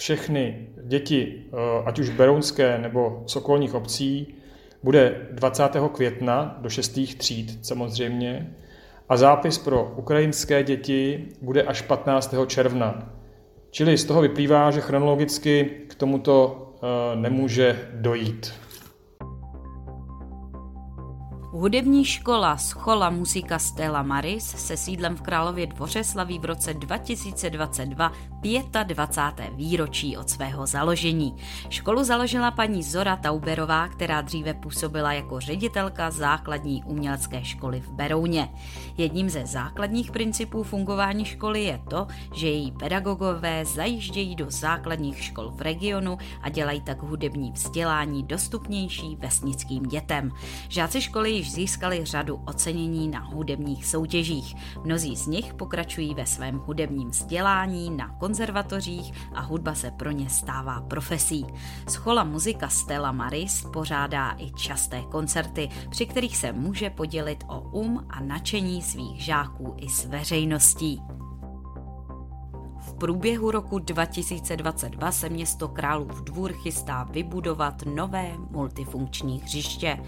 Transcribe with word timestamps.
všechny 0.00 0.66
děti, 0.82 1.44
eh, 1.52 1.56
ať 1.84 1.98
už 1.98 2.10
berounské 2.10 2.78
nebo 2.78 3.22
z 3.26 3.36
okolních 3.36 3.74
obcí, 3.74 4.34
bude 4.82 5.28
20. 5.32 5.88
května 5.88 6.58
do 6.60 6.70
6. 6.70 7.14
tříd 7.16 7.66
samozřejmě 7.66 8.54
a 9.08 9.16
zápis 9.16 9.58
pro 9.58 9.92
ukrajinské 9.96 10.62
děti 10.62 11.28
bude 11.42 11.62
až 11.62 11.82
15. 11.82 12.46
června. 12.46 13.12
Čili 13.70 13.98
z 13.98 14.04
toho 14.04 14.20
vyplývá, 14.20 14.70
že 14.70 14.80
chronologicky 14.80 15.70
k 15.88 15.94
tomuto 15.94 16.66
eh, 16.82 17.16
nemůže 17.16 17.88
dojít. 17.94 18.52
Hudební 21.52 22.04
škola 22.04 22.56
Schola 22.56 23.10
Musika 23.10 23.58
Stella 23.58 24.02
Maris 24.02 24.44
se 24.44 24.76
sídlem 24.76 25.16
v 25.16 25.22
Králově 25.22 25.66
dvoře 25.66 26.04
slaví 26.04 26.38
v 26.38 26.44
roce 26.44 26.74
2022 26.74 28.12
25. 28.42 29.50
výročí 29.54 30.16
od 30.16 30.30
svého 30.30 30.66
založení. 30.66 31.36
Školu 31.68 32.04
založila 32.04 32.50
paní 32.50 32.82
Zora 32.82 33.16
Tauberová, 33.16 33.88
která 33.88 34.20
dříve 34.20 34.54
působila 34.54 35.12
jako 35.12 35.40
ředitelka 35.40 36.10
základní 36.10 36.84
umělecké 36.84 37.44
školy 37.44 37.80
v 37.80 37.92
Berouně. 37.92 38.48
Jedním 38.96 39.30
ze 39.30 39.46
základních 39.46 40.10
principů 40.10 40.62
fungování 40.62 41.24
školy 41.24 41.64
je 41.64 41.80
to, 41.88 42.06
že 42.34 42.48
její 42.48 42.72
pedagogové 42.72 43.64
zajíždějí 43.64 44.36
do 44.36 44.46
základních 44.48 45.22
škol 45.22 45.50
v 45.50 45.60
regionu 45.60 46.18
a 46.42 46.48
dělají 46.48 46.80
tak 46.80 47.02
hudební 47.02 47.52
vzdělání 47.52 48.22
dostupnější 48.22 49.16
vesnickým 49.16 49.82
dětem. 49.82 50.32
Žáci 50.68 51.00
školy 51.00 51.30
již 51.30 51.52
získali 51.52 52.04
řadu 52.04 52.40
ocenění 52.46 53.08
na 53.08 53.20
hudebních 53.20 53.86
soutěžích. 53.86 54.56
Mnozí 54.84 55.16
z 55.16 55.26
nich 55.26 55.54
pokračují 55.54 56.14
ve 56.14 56.26
svém 56.26 56.58
hudebním 56.58 57.10
vzdělání 57.10 57.90
na 57.90 58.08
konzervatořích 58.30 59.12
a 59.34 59.40
hudba 59.40 59.74
se 59.74 59.90
pro 59.90 60.10
ně 60.10 60.30
stává 60.30 60.80
profesí. 60.80 61.46
Schola 61.88 62.24
muzika 62.24 62.68
Stella 62.68 63.12
Maris 63.12 63.66
pořádá 63.72 64.34
i 64.38 64.50
časté 64.52 65.02
koncerty, 65.02 65.68
při 65.90 66.06
kterých 66.06 66.36
se 66.36 66.52
může 66.52 66.90
podělit 66.90 67.44
o 67.48 67.60
um 67.60 68.06
a 68.08 68.20
nadšení 68.20 68.82
svých 68.82 69.24
žáků 69.24 69.74
i 69.78 69.88
s 69.88 70.04
veřejností 70.04 71.02
průběhu 73.00 73.50
roku 73.50 73.78
2022 73.78 75.12
se 75.12 75.28
město 75.28 75.68
Králův 75.68 76.22
dvůr 76.22 76.52
chystá 76.52 77.02
vybudovat 77.10 77.82
nové 77.94 78.32
multifunkční 78.50 79.40
hřiště. 79.40 79.98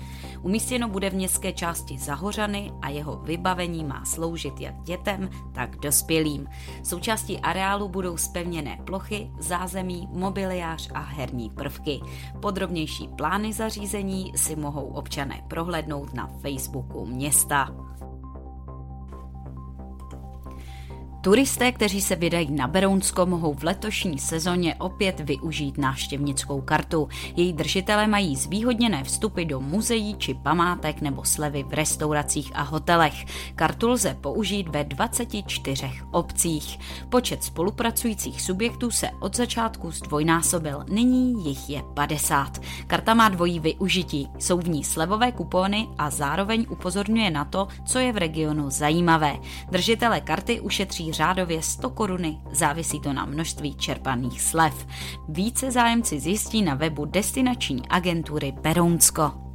Umístěno 0.42 0.88
bude 0.88 1.10
v 1.10 1.14
městské 1.14 1.52
části 1.52 1.98
Zahořany 1.98 2.72
a 2.82 2.88
jeho 2.88 3.16
vybavení 3.16 3.84
má 3.84 4.04
sloužit 4.04 4.60
jak 4.60 4.82
dětem, 4.82 5.30
tak 5.52 5.76
dospělým. 5.76 6.48
Součástí 6.82 7.38
areálu 7.38 7.88
budou 7.88 8.16
spevněné 8.16 8.78
plochy, 8.84 9.30
zázemí, 9.38 10.08
mobiliář 10.12 10.90
a 10.94 11.00
herní 11.00 11.50
prvky. 11.50 12.00
Podrobnější 12.40 13.08
plány 13.08 13.52
zařízení 13.52 14.32
si 14.36 14.56
mohou 14.56 14.86
občané 14.86 15.44
prohlédnout 15.48 16.14
na 16.14 16.26
Facebooku 16.26 17.06
města. 17.06 17.74
Turisté, 21.22 21.72
kteří 21.72 22.00
se 22.00 22.16
vydají 22.16 22.50
na 22.50 22.68
Berounsko, 22.68 23.26
mohou 23.26 23.54
v 23.54 23.62
letošní 23.64 24.18
sezóně 24.18 24.74
opět 24.74 25.20
využít 25.20 25.78
návštěvnickou 25.78 26.60
kartu. 26.60 27.08
Její 27.36 27.52
držitelé 27.52 28.06
mají 28.06 28.36
zvýhodněné 28.36 29.04
vstupy 29.04 29.44
do 29.44 29.60
muzeí 29.60 30.14
či 30.14 30.34
památek 30.34 31.00
nebo 31.00 31.24
slevy 31.24 31.62
v 31.62 31.72
restauracích 31.72 32.50
a 32.54 32.62
hotelech. 32.62 33.24
Kartu 33.54 33.88
lze 33.88 34.16
použít 34.20 34.68
ve 34.68 34.84
24 34.84 35.90
obcích. 36.10 36.78
Počet 37.08 37.44
spolupracujících 37.44 38.42
subjektů 38.42 38.90
se 38.90 39.10
od 39.20 39.36
začátku 39.36 39.90
zdvojnásobil, 39.90 40.84
nyní 40.88 41.44
jich 41.48 41.70
je 41.70 41.82
50. 41.94 42.58
Karta 42.86 43.14
má 43.14 43.28
dvojí 43.28 43.60
využití, 43.60 44.28
jsou 44.38 44.58
v 44.58 44.68
ní 44.68 44.84
slevové 44.84 45.32
kupony 45.32 45.88
a 45.98 46.10
zároveň 46.10 46.66
upozorňuje 46.70 47.30
na 47.30 47.44
to, 47.44 47.68
co 47.86 47.98
je 47.98 48.12
v 48.12 48.16
regionu 48.16 48.70
zajímavé. 48.70 49.36
Držitelé 49.70 50.20
karty 50.20 50.60
ušetří 50.60 51.11
řádově 51.12 51.62
100 51.62 51.90
koruny, 51.90 52.38
závisí 52.52 53.00
to 53.00 53.12
na 53.12 53.24
množství 53.26 53.74
čerpaných 53.74 54.42
slev. 54.42 54.86
Více 55.28 55.70
zájemci 55.70 56.20
zjistí 56.20 56.62
na 56.62 56.74
webu 56.74 57.04
destinační 57.04 57.88
agentury 57.88 58.52
Berounsko. 58.60 59.51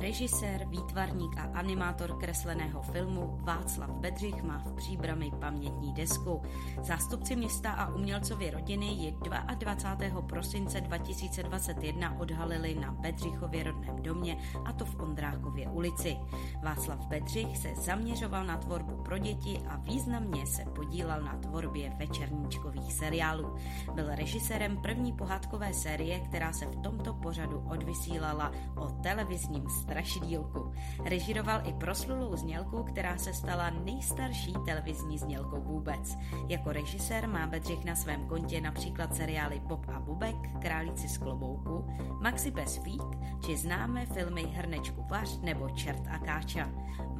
Režisér, 0.00 0.64
výtvarník 0.68 1.38
a 1.38 1.42
animátor 1.42 2.18
kresleného 2.18 2.82
filmu 2.82 3.38
Václav 3.42 3.90
Bedřich 3.90 4.42
má 4.42 4.58
v 4.58 4.72
příbrami 4.72 5.30
pamětní 5.40 5.92
desku. 5.92 6.42
Zástupci 6.82 7.36
města 7.36 7.70
a 7.72 7.94
umělcově 7.94 8.50
rodiny 8.50 8.86
ji 8.86 9.16
22. 9.58 10.22
prosince 10.22 10.80
2021 10.80 12.18
odhalili 12.20 12.74
na 12.74 12.92
Bedřichově 12.92 13.64
rodném 13.64 14.02
domě, 14.02 14.36
a 14.64 14.72
to 14.72 14.84
v 14.84 15.00
Ondrákově 15.00 15.68
ulici. 15.68 16.16
Václav 16.62 17.06
Bedřich 17.06 17.58
se 17.58 17.74
zaměřoval 17.74 18.44
na 18.44 18.56
tvorbu 18.56 19.02
pro 19.02 19.18
děti 19.18 19.60
a 19.68 19.76
významně 19.76 20.46
se 20.46 20.64
podílel 20.64 21.22
na 21.22 21.36
tvorbě 21.36 21.92
večerníčkových 21.98 22.92
seriálů. 22.92 23.56
Byl 23.94 24.14
režisérem 24.14 24.76
první 24.76 25.12
pohádkové 25.12 25.74
série, 25.74 26.20
která 26.20 26.52
se 26.52 26.66
v 26.66 26.76
tomto 26.76 27.14
pořadu 27.14 27.64
odvysílala 27.68 28.52
o 28.76 28.88
televizním 28.88 29.68
strašidílku. 29.90 30.72
Režiroval 31.04 31.60
i 31.64 31.72
proslulou 31.72 32.36
znělku, 32.36 32.82
která 32.82 33.18
se 33.18 33.34
stala 33.34 33.70
nejstarší 33.70 34.54
televizní 34.66 35.18
znělkou 35.18 35.60
vůbec. 35.60 36.18
Jako 36.48 36.72
režisér 36.72 37.28
má 37.28 37.46
Bedřich 37.46 37.84
na 37.84 37.94
svém 37.94 38.26
kontě 38.26 38.60
například 38.60 39.14
seriály 39.14 39.60
Bob 39.60 39.86
a 39.88 40.00
Bubek, 40.00 40.36
Králíci 40.60 41.08
z 41.08 41.18
klobouku, 41.18 41.86
Maxi 42.22 42.50
Pes 42.50 42.76
Fík, 42.76 43.02
či 43.46 43.56
známé 43.56 44.06
filmy 44.06 44.42
Hrnečku 44.42 45.06
Vař 45.10 45.40
nebo 45.42 45.70
Čert 45.70 46.02
a 46.10 46.18
Káča. 46.18 46.70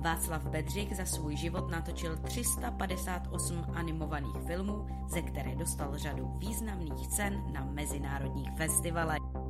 Václav 0.00 0.46
Bedřich 0.46 0.96
za 0.96 1.04
svůj 1.04 1.36
život 1.36 1.70
natočil 1.70 2.16
358 2.16 3.64
animovaných 3.74 4.36
filmů, 4.46 4.86
ze 5.08 5.22
které 5.22 5.54
dostal 5.54 5.98
řadu 5.98 6.34
významných 6.38 7.08
cen 7.08 7.42
na 7.52 7.64
mezinárodních 7.64 8.50
festivalech. 8.56 9.49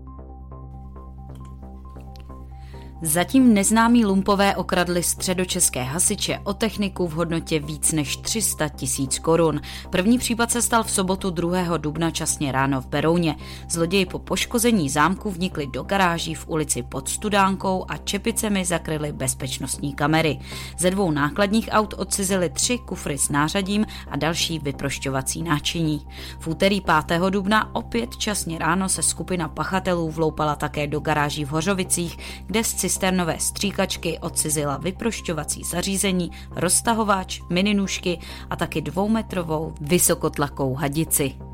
Zatím 3.03 3.55
neznámí 3.55 4.05
lumpové 4.05 4.57
okradli 4.57 5.03
středočeské 5.03 5.83
hasiče 5.83 6.39
o 6.45 6.55
techniku 6.55 7.09
v 7.09 7.13
hodnotě 7.13 7.59
víc 7.59 7.93
než 7.93 8.17
300 8.17 8.69
tisíc 8.69 9.19
korun. 9.19 9.61
První 9.91 10.19
případ 10.19 10.51
se 10.51 10.63
stal 10.63 10.85
v 10.85 10.91
sobotu 10.91 11.31
2. 11.31 11.77
dubna 11.77 12.11
časně 12.11 12.53
ráno 12.53 12.81
v 12.81 12.87
Berouně. 12.87 13.37
Zloději 13.69 14.07
po 14.07 14.19
poškození 14.19 14.91
zámku 14.91 15.31
vnikli 15.31 15.67
do 15.67 15.83
garáží 15.83 16.35
v 16.35 16.49
ulici 16.49 16.83
pod 16.83 17.09
Studánkou 17.09 17.85
a 17.89 17.97
čepicemi 17.97 18.65
zakryli 18.65 19.13
bezpečnostní 19.13 19.93
kamery. 19.93 20.39
Ze 20.79 20.91
dvou 20.91 21.11
nákladních 21.11 21.69
aut 21.73 21.95
odcizili 21.97 22.49
tři 22.49 22.79
kufry 22.79 23.19
s 23.19 23.29
nářadím 23.29 23.87
a 24.11 24.17
další 24.17 24.59
vyprošťovací 24.59 25.43
náčiní. 25.43 26.07
V 26.39 26.49
úterý 26.49 26.81
5. 27.07 27.21
dubna 27.31 27.75
opět 27.75 28.17
časně 28.17 28.59
ráno 28.59 28.89
se 28.89 29.03
skupina 29.03 29.49
pachatelů 29.49 30.11
vloupala 30.11 30.57
také 30.57 30.87
do 30.87 31.01
garáží 31.01 31.45
v 31.45 31.49
Hořovicích, 31.49 32.19
kde 32.47 32.65
z 32.65 32.75
cisternové 32.91 33.39
stříkačky 33.39 34.19
odcizila 34.19 34.77
vyprošťovací 34.77 35.65
zařízení, 35.65 36.31
roztahováč, 36.51 37.41
mininůžky 37.51 38.19
a 38.51 38.57
taky 38.57 38.81
dvoumetrovou 38.81 39.75
vysokotlakou 39.81 40.75
hadici. 40.75 41.50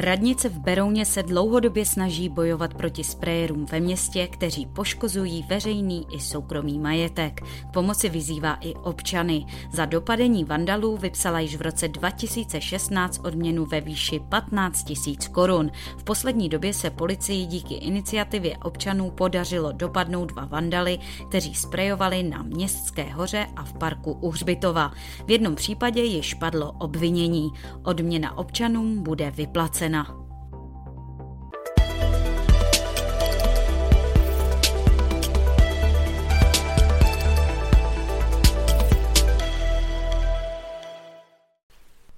Radnice 0.00 0.48
v 0.48 0.58
Berouně 0.58 1.04
se 1.04 1.22
dlouhodobě 1.22 1.86
snaží 1.86 2.28
bojovat 2.28 2.74
proti 2.74 3.04
sprayerům 3.04 3.66
ve 3.66 3.80
městě, 3.80 4.26
kteří 4.26 4.66
poškozují 4.66 5.44
veřejný 5.48 6.06
i 6.12 6.20
soukromý 6.20 6.78
majetek. 6.78 7.40
K 7.40 7.72
pomoci 7.72 8.08
vyzývá 8.08 8.58
i 8.60 8.74
občany. 8.74 9.46
Za 9.72 9.84
dopadení 9.84 10.44
vandalů 10.44 10.96
vypsala 10.96 11.40
již 11.40 11.56
v 11.56 11.62
roce 11.62 11.88
2016 11.88 13.20
odměnu 13.24 13.66
ve 13.66 13.80
výši 13.80 14.20
15 14.28 14.84
tisíc 14.84 15.28
korun. 15.28 15.70
V 15.96 16.04
poslední 16.04 16.48
době 16.48 16.74
se 16.74 16.90
policii 16.90 17.46
díky 17.46 17.74
iniciativě 17.74 18.56
občanů 18.56 19.10
podařilo 19.10 19.72
dopadnout 19.72 20.24
dva 20.24 20.44
vandaly, 20.44 20.98
kteří 21.28 21.54
sprejovali 21.54 22.22
na 22.22 22.42
Městské 22.42 23.12
hoře 23.12 23.46
a 23.56 23.64
v 23.64 23.72
parku 23.72 24.12
Uhřbitova. 24.12 24.92
V 25.26 25.30
jednom 25.30 25.54
případě 25.54 26.02
již 26.02 26.34
padlo 26.34 26.72
obvinění. 26.72 27.50
Odměna 27.82 28.38
občanům 28.38 29.02
bude 29.02 29.30
vyplacena 29.30 29.87
cena. 29.88 30.27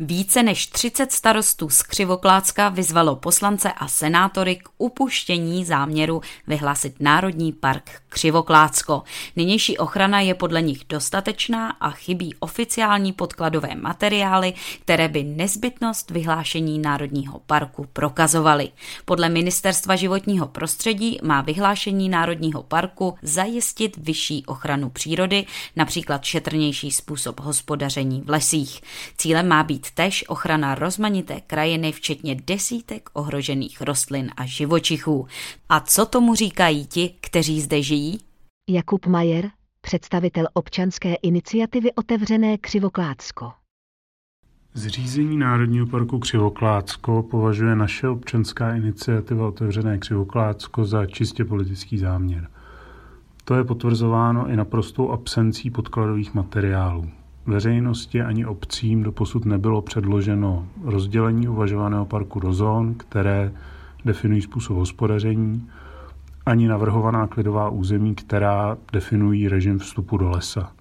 Více 0.02 0.42
než 0.42 0.66
30 0.66 1.12
starostů 1.12 1.69
z 1.69 1.83
Křivoklácka 1.83 2.69
vyzvalo 2.69 3.16
poslance 3.16 3.73
a 3.73 3.88
senátory 3.88 4.57
k 4.57 4.69
upuštění 4.78 5.64
záměru 5.64 6.21
vyhlásit 6.47 6.95
Národní 7.00 7.52
park 7.52 7.90
Křivoklácko. 8.09 9.02
Nynější 9.37 9.78
ochrana 9.78 10.21
je 10.21 10.35
podle 10.35 10.62
nich 10.62 10.85
dostatečná 10.88 11.71
a 11.71 11.90
chybí 11.90 12.35
oficiální 12.40 13.12
podkladové 13.12 13.75
materiály, 13.75 14.54
které 14.83 15.09
by 15.09 15.25
nezbytnost 15.25 16.11
vyhlášení 16.11 16.78
Národního 16.78 17.38
parku 17.47 17.87
prokazovaly. 17.92 18.69
Podle 19.04 19.28
Ministerstva 19.28 19.97
životního 19.97 20.49
prostředí 20.49 21.19
má 21.23 21.40
vyhlášení 21.40 22.09
Národního 22.09 22.62
parku 22.62 23.14
zajistit 23.23 23.97
vyšší 23.97 24.47
ochranu 24.47 24.90
přírody, 24.90 25.47
například 25.76 26.25
šetrnější 26.25 26.90
způsob 26.90 27.40
hospodaření 27.40 28.23
v 28.23 28.30
lesích. 28.30 28.80
Cílem 29.16 29.49
má 29.49 29.62
být 29.62 29.89
tež 29.94 30.25
ochrana 30.28 30.75
rozmanité 30.75 31.40
krajiny, 31.40 31.92
včetně 31.92 32.35
desítek 32.35 33.11
ohrožených 33.12 33.80
rostlin 33.80 34.30
a 34.37 34.47
živočichů. 34.47 35.26
A 35.68 35.80
co 35.80 36.06
tomu 36.06 36.35
říkají 36.35 36.87
ti, 36.87 37.14
kteří 37.20 37.61
zde 37.61 37.82
žijí? 37.82 38.18
Jakub 38.70 39.06
Majer, 39.06 39.50
představitel 39.80 40.47
občanské 40.52 41.14
iniciativy 41.14 41.92
Otevřené 41.92 42.59
Křivoklácko. 42.59 43.52
Zřízení 44.75 45.37
Národního 45.37 45.87
parku 45.87 46.18
Křivoklácko 46.18 47.23
považuje 47.23 47.76
naše 47.76 48.09
občanská 48.09 48.75
iniciativa 48.75 49.49
Otevřené 49.49 49.99
Křivoklácko 49.99 50.85
za 50.85 51.06
čistě 51.06 51.44
politický 51.44 51.99
záměr. 51.99 52.49
To 53.44 53.54
je 53.54 53.64
potvrzováno 53.64 54.49
i 54.49 54.56
naprostou 54.56 55.11
absencí 55.11 55.70
podkladových 55.70 56.35
materiálů. 56.35 57.11
Veřejnosti 57.47 58.23
ani 58.23 58.47
obcím 58.47 59.02
doposud 59.02 59.44
nebylo 59.44 59.82
předloženo 59.82 60.68
rozdělení 60.85 61.49
uvažovaného 61.49 62.06
parku 62.06 62.40
do 62.40 62.52
zón, 62.52 62.94
které 62.94 63.52
definují 64.04 64.42
způsob 64.42 64.76
hospodaření, 64.76 65.68
ani 66.47 66.68
navrhovaná 66.68 67.26
klidová 67.26 67.68
území, 67.68 68.14
která 68.14 68.78
definují 68.92 69.49
režim 69.49 69.78
vstupu 69.78 70.16
do 70.16 70.30
lesa. 70.30 70.73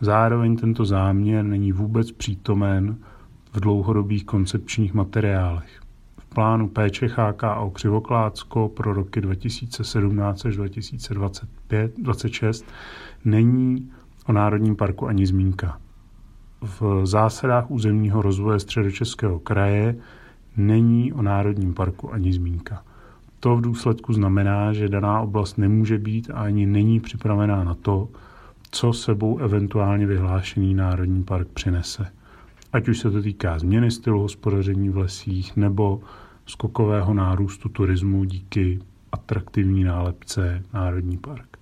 Zároveň 0.00 0.56
tento 0.56 0.84
záměr 0.84 1.44
není 1.44 1.72
vůbec 1.72 2.12
přítomen 2.12 2.96
v 3.52 3.60
dlouhodobých 3.60 4.24
koncepčních 4.24 4.94
materiálech. 4.94 5.80
V 6.18 6.26
plánu 6.26 6.68
péče 6.68 7.06
HKO 7.06 7.70
Křivoklácko 7.70 8.68
pro 8.68 8.92
roky 8.92 9.20
2017 9.20 10.46
až 10.46 10.56
2026 10.56 12.64
není 13.24 13.90
o 14.26 14.32
Národním 14.32 14.76
parku 14.76 15.06
ani 15.06 15.26
zmínka 15.26 15.78
v 16.60 17.06
zásadách 17.06 17.70
územního 17.70 18.22
rozvoje 18.22 18.60
středočeského 18.60 19.38
kraje 19.38 19.96
není 20.56 21.12
o 21.12 21.22
Národním 21.22 21.74
parku 21.74 22.12
ani 22.12 22.32
zmínka. 22.32 22.82
To 23.40 23.56
v 23.56 23.60
důsledku 23.60 24.12
znamená, 24.12 24.72
že 24.72 24.88
daná 24.88 25.20
oblast 25.20 25.58
nemůže 25.58 25.98
být 25.98 26.30
a 26.30 26.34
ani 26.34 26.66
není 26.66 27.00
připravená 27.00 27.64
na 27.64 27.74
to, 27.74 28.08
co 28.70 28.92
sebou 28.92 29.38
eventuálně 29.38 30.06
vyhlášený 30.06 30.74
Národní 30.74 31.24
park 31.24 31.48
přinese. 31.48 32.06
Ať 32.72 32.88
už 32.88 32.98
se 32.98 33.10
to 33.10 33.22
týká 33.22 33.58
změny 33.58 33.90
stylu 33.90 34.20
hospodaření 34.20 34.88
v 34.88 34.96
lesích 34.96 35.56
nebo 35.56 36.00
skokového 36.46 37.14
nárůstu 37.14 37.68
turismu 37.68 38.24
díky 38.24 38.78
atraktivní 39.12 39.84
nálepce 39.84 40.62
Národní 40.72 41.18
park. 41.18 41.57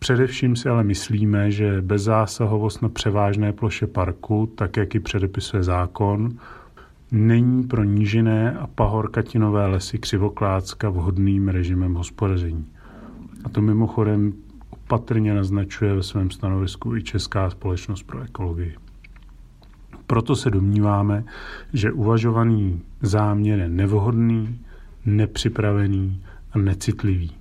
Především 0.00 0.56
si 0.56 0.68
ale 0.68 0.84
myslíme, 0.84 1.50
že 1.50 1.82
bezzásahovost 1.82 2.82
na 2.82 2.88
převážné 2.88 3.52
ploše 3.52 3.86
parku, 3.86 4.52
tak 4.54 4.76
jak 4.76 4.94
ji 4.94 5.00
předepisuje 5.00 5.62
zákon, 5.62 6.30
není 7.12 7.62
pro 7.62 7.84
nížiné 7.84 8.52
a 8.52 8.66
pahorkatinové 8.66 9.66
lesy 9.66 9.98
Křivoklácka 9.98 10.90
vhodným 10.90 11.48
režimem 11.48 11.94
hospodaření. 11.94 12.66
A 13.44 13.48
to 13.48 13.60
mimochodem 13.60 14.32
opatrně 14.70 15.34
naznačuje 15.34 15.94
ve 15.94 16.02
svém 16.02 16.30
stanovisku 16.30 16.96
i 16.96 17.02
Česká 17.02 17.50
společnost 17.50 18.02
pro 18.02 18.22
ekologii. 18.22 18.74
Proto 20.06 20.36
se 20.36 20.50
domníváme, 20.50 21.24
že 21.72 21.92
uvažovaný 21.92 22.80
záměr 23.02 23.58
je 23.58 23.68
nevhodný, 23.68 24.58
nepřipravený 25.06 26.22
a 26.52 26.58
necitlivý. 26.58 27.39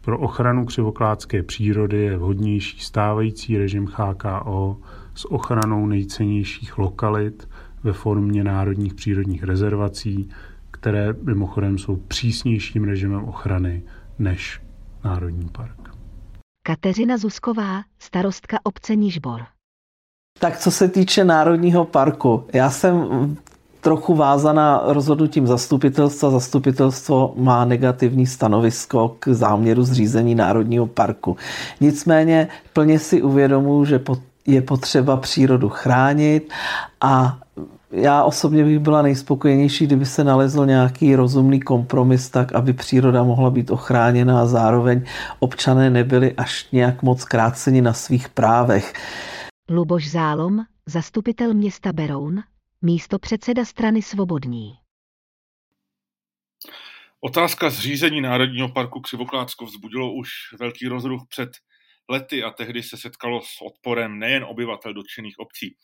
Pro 0.00 0.18
ochranu 0.18 0.66
křivokládské 0.66 1.42
přírody 1.42 1.98
je 1.98 2.16
vhodnější 2.16 2.80
stávající 2.80 3.58
režim 3.58 3.88
HKO 3.94 4.76
s 5.14 5.32
ochranou 5.32 5.86
nejcennějších 5.86 6.78
lokalit 6.78 7.48
ve 7.82 7.92
formě 7.92 8.44
národních 8.44 8.94
přírodních 8.94 9.44
rezervací, 9.44 10.30
které 10.70 11.14
mimochodem 11.22 11.78
jsou 11.78 11.96
přísnějším 11.96 12.84
režimem 12.84 13.24
ochrany 13.24 13.82
než 14.18 14.60
Národní 15.04 15.48
park. 15.48 15.94
Kateřina 16.62 17.16
Zusková, 17.16 17.82
starostka 17.98 18.58
obce 18.62 18.96
Nižbor. 18.96 19.40
Tak 20.38 20.58
co 20.58 20.70
se 20.70 20.88
týče 20.88 21.24
Národního 21.24 21.84
parku, 21.84 22.46
já 22.52 22.70
jsem 22.70 22.96
trochu 23.88 24.14
vázaná 24.14 24.82
rozhodnutím 24.84 25.46
zastupitelstva. 25.46 26.30
Zastupitelstvo 26.30 27.32
má 27.36 27.64
negativní 27.64 28.26
stanovisko 28.26 29.16
k 29.18 29.28
záměru 29.28 29.82
zřízení 29.82 30.34
Národního 30.34 30.86
parku. 30.86 31.36
Nicméně 31.80 32.48
plně 32.72 32.98
si 32.98 33.22
uvědomuji, 33.22 33.84
že 33.84 34.00
je 34.46 34.62
potřeba 34.62 35.16
přírodu 35.16 35.68
chránit 35.68 36.52
a 37.00 37.38
já 37.90 38.24
osobně 38.24 38.64
bych 38.64 38.78
byla 38.78 39.02
nejspokojenější, 39.02 39.86
kdyby 39.86 40.06
se 40.06 40.24
nalezl 40.24 40.66
nějaký 40.66 41.16
rozumný 41.16 41.60
kompromis 41.60 42.30
tak, 42.30 42.52
aby 42.52 42.72
příroda 42.72 43.22
mohla 43.22 43.50
být 43.50 43.70
ochráněna 43.70 44.40
a 44.40 44.46
zároveň 44.46 45.02
občané 45.38 45.90
nebyli 45.90 46.32
až 46.36 46.68
nějak 46.72 47.02
moc 47.02 47.24
kráceni 47.24 47.80
na 47.80 47.92
svých 47.92 48.28
právech. 48.28 48.92
Luboš 49.70 50.10
Zálom, 50.10 50.60
zastupitel 50.86 51.54
města 51.54 51.92
Beroun, 51.92 52.42
místo 52.82 53.18
předseda 53.18 53.64
strany 53.64 54.02
Svobodní. 54.02 54.72
Otázka 57.20 57.70
zřízení 57.70 58.20
Národního 58.20 58.68
parku 58.68 59.00
Křivoklátsko 59.00 59.64
vzbudilo 59.64 60.14
už 60.14 60.28
velký 60.58 60.88
rozruch 60.88 61.22
před 61.28 61.48
lety 62.08 62.42
a 62.42 62.50
tehdy 62.50 62.82
se 62.82 62.96
setkalo 62.96 63.42
s 63.42 63.62
odporem 63.62 64.18
nejen 64.18 64.44
obyvatel 64.44 64.94
dotčených 64.94 65.38
obcí. 65.38 65.76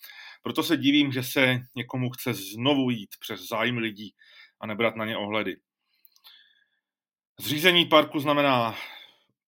Proto 0.42 0.62
se 0.62 0.76
divím, 0.76 1.12
že 1.12 1.22
se 1.22 1.58
někomu 1.76 2.10
chce 2.10 2.34
znovu 2.34 2.90
jít 2.90 3.10
přes 3.20 3.48
zájmy 3.48 3.80
lidí 3.80 4.14
a 4.60 4.66
nebrat 4.66 4.96
na 4.96 5.04
ně 5.04 5.16
ohledy. 5.16 5.56
Zřízení 7.40 7.86
parku 7.86 8.20
znamená 8.20 8.76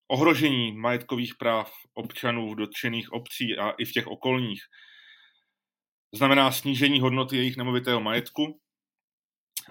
ohrožení 0.08 0.72
majetkových 0.72 1.34
práv 1.34 1.72
občanů 1.94 2.50
v 2.50 2.56
dotčených 2.56 3.12
obcí 3.12 3.58
a 3.58 3.70
i 3.70 3.84
v 3.84 3.92
těch 3.92 4.06
okolních 4.06 4.62
znamená 6.16 6.52
snížení 6.52 7.00
hodnoty 7.00 7.37
jejich 7.37 7.56
nemovitého 7.56 8.00
majetku 8.00 8.61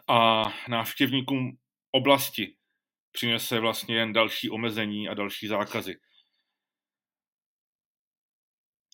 a 0.08 0.44
návštěvníkům 0.68 1.58
oblasti 1.92 2.56
přinese 3.12 3.60
vlastně 3.60 3.96
jen 3.96 4.14
další 4.14 4.50
omezení 4.50 5.10
a 5.10 5.14
další 5.14 5.48
zákazy. 5.48 5.96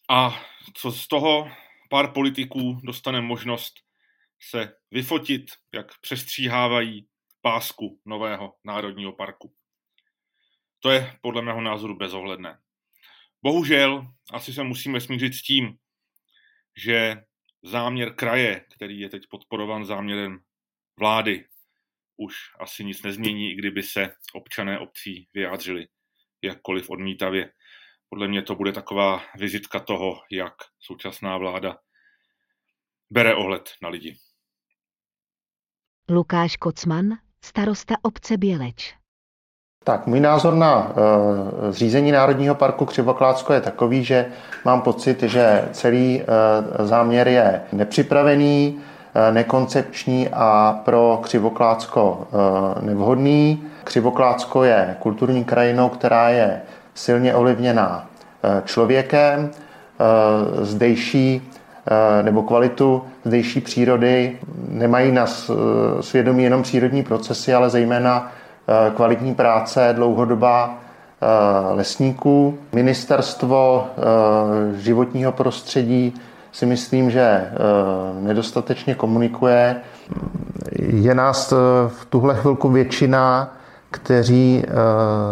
A 0.10 0.44
co 0.74 0.92
z 0.92 1.08
toho 1.08 1.52
pár 1.90 2.14
politiků 2.14 2.80
dostane 2.84 3.22
možnost 3.22 3.74
se 4.50 4.74
vyfotit, 4.92 5.46
jak 5.74 5.88
přestříhávají 6.02 7.08
pásku 7.42 8.02
nového 8.06 8.54
národního 8.64 9.14
parku. 9.14 9.56
To 10.80 10.90
je 10.90 11.18
podle 11.22 11.42
mého 11.42 11.62
názoru 11.62 11.98
bezohledné. 11.98 12.60
Bohužel 13.44 14.08
asi 14.34 14.54
se 14.54 14.64
musíme 14.64 15.02
smířit 15.02 15.34
s 15.34 15.42
tím, 15.42 15.78
že 16.78 17.16
záměr 17.64 18.16
kraje, 18.16 18.66
který 18.76 19.00
je 19.00 19.10
teď 19.10 19.24
podporovan 19.30 19.86
záměrem 19.86 20.40
vlády, 21.00 21.48
už 22.18 22.36
asi 22.60 22.84
nic 22.84 23.04
nezmění, 23.04 23.52
i 23.52 23.56
kdyby 23.56 23.84
se 23.84 24.10
občané 24.34 24.80
obcí 24.80 25.30
vyjádřili 25.34 25.88
jakkoliv 26.42 26.90
odmítavě. 26.90 27.54
Podle 28.10 28.28
mě 28.28 28.42
to 28.42 28.56
bude 28.56 28.72
taková 28.72 29.24
vizitka 29.38 29.80
toho, 29.80 30.22
jak 30.32 30.54
současná 30.80 31.38
vláda 31.38 31.78
bere 33.10 33.36
ohled 33.36 33.70
na 33.82 33.90
lidi. 33.90 34.18
Lukáš 36.10 36.58
Kocman, 36.58 37.06
starosta 37.46 37.96
obce 38.02 38.38
Běleč. 38.38 39.01
Tak, 39.84 40.08
můj 40.08 40.20
názor 40.20 40.54
na 40.54 40.78
uh, 40.78 41.72
zřízení 41.72 42.12
Národního 42.12 42.56
parku 42.56 42.86
Křivoklácko 42.86 43.54
je 43.54 43.62
takový, 43.62 44.04
že 44.04 44.26
mám 44.66 44.82
pocit, 44.82 45.24
že 45.24 45.66
celý 45.72 46.22
uh, 46.80 46.86
záměr 46.86 47.28
je 47.28 47.62
nepřipravený, 47.72 48.76
uh, 48.78 49.34
nekoncepční 49.34 50.30
a 50.34 50.80
pro 50.86 51.20
Křivoklácko 51.24 52.28
uh, 52.32 52.86
nevhodný. 52.86 53.64
Křivoklácko 53.84 54.64
je 54.64 54.96
kulturní 55.00 55.44
krajinou, 55.44 55.90
která 55.90 56.30
je 56.30 56.62
silně 56.94 57.36
ovlivněná 57.36 58.06
uh, 58.44 58.66
člověkem. 58.66 59.50
Uh, 59.50 60.64
zdejší 60.64 61.42
nebo 62.22 62.44
kvalitu 62.44 63.04
zdejší 63.26 63.62
přírody 63.62 64.40
nemají 64.70 65.12
na 65.12 65.26
svědomí 66.02 66.44
jenom 66.44 66.64
přírodní 66.64 67.04
procesy, 67.04 67.54
ale 67.54 67.70
zejména 67.70 68.32
kvalitní 68.96 69.36
práce, 69.36 69.94
dlouhodobá 69.94 70.78
lesníků. 71.74 72.58
Ministerstvo 72.74 73.88
životního 74.76 75.32
prostředí 75.32 76.14
si 76.52 76.66
myslím, 76.66 77.12
že 77.12 77.52
nedostatečně 78.20 78.96
komunikuje. 78.96 79.76
Je 80.80 81.16
nás 81.16 81.52
v 81.88 82.06
tuhle 82.10 82.36
chvilku 82.36 82.70
většina, 82.70 83.54
kteří 83.92 84.66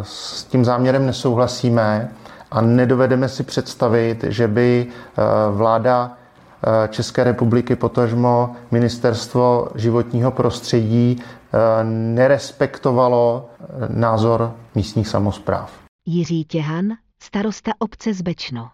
s 0.01 0.43
tím 0.43 0.65
záměrem 0.65 1.05
nesouhlasíme 1.05 2.09
a 2.51 2.61
nedovedeme 2.61 3.29
si 3.29 3.43
představit, 3.43 4.23
že 4.27 4.47
by 4.47 4.87
eh, 4.87 5.21
vláda 5.51 6.11
eh, 6.13 6.87
České 6.87 7.23
republiky, 7.23 7.75
potažmo 7.75 8.55
ministerstvo 8.71 9.67
životního 9.75 10.31
prostředí 10.31 11.17
eh, 11.19 11.38
nerespektovalo 11.83 13.49
názor 13.87 14.55
místních 14.75 15.07
samozpráv. 15.07 15.71
Jiří 16.05 16.45
Těhan, 16.45 16.85
starosta 17.23 17.71
obce 17.79 18.13
z 18.13 18.21
Bečno. 18.21 18.69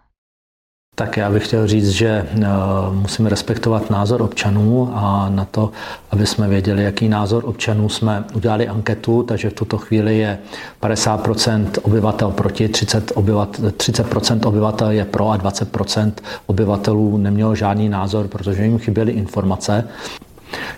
Tak 0.98 1.16
já 1.16 1.30
bych 1.30 1.46
chtěl 1.46 1.66
říct, 1.66 1.90
že 1.90 2.08
eh, 2.08 2.46
musíme 2.90 3.30
respektovat 3.30 3.90
názor 3.90 4.22
občanů 4.22 4.90
a 4.94 5.28
na 5.28 5.44
to, 5.44 5.70
aby 6.10 6.26
jsme 6.26 6.48
věděli, 6.48 6.84
jaký 6.84 7.08
názor 7.08 7.44
občanů 7.46 7.88
jsme 7.88 8.24
udělali 8.34 8.68
anketu, 8.68 9.22
takže 9.22 9.50
v 9.50 9.52
tuto 9.52 9.78
chvíli 9.78 10.18
je 10.18 10.38
50% 10.82 11.66
obyvatel 11.82 12.30
proti, 12.30 12.68
30%, 12.68 13.02
obyvatel, 13.14 13.70
30% 13.70 14.48
obyvatel 14.48 14.90
je 14.90 15.04
pro 15.04 15.30
a 15.30 15.38
20% 15.38 16.12
obyvatelů 16.46 17.16
nemělo 17.16 17.54
žádný 17.54 17.88
názor, 17.88 18.28
protože 18.28 18.64
jim 18.64 18.78
chyběly 18.78 19.12
informace. 19.12 19.88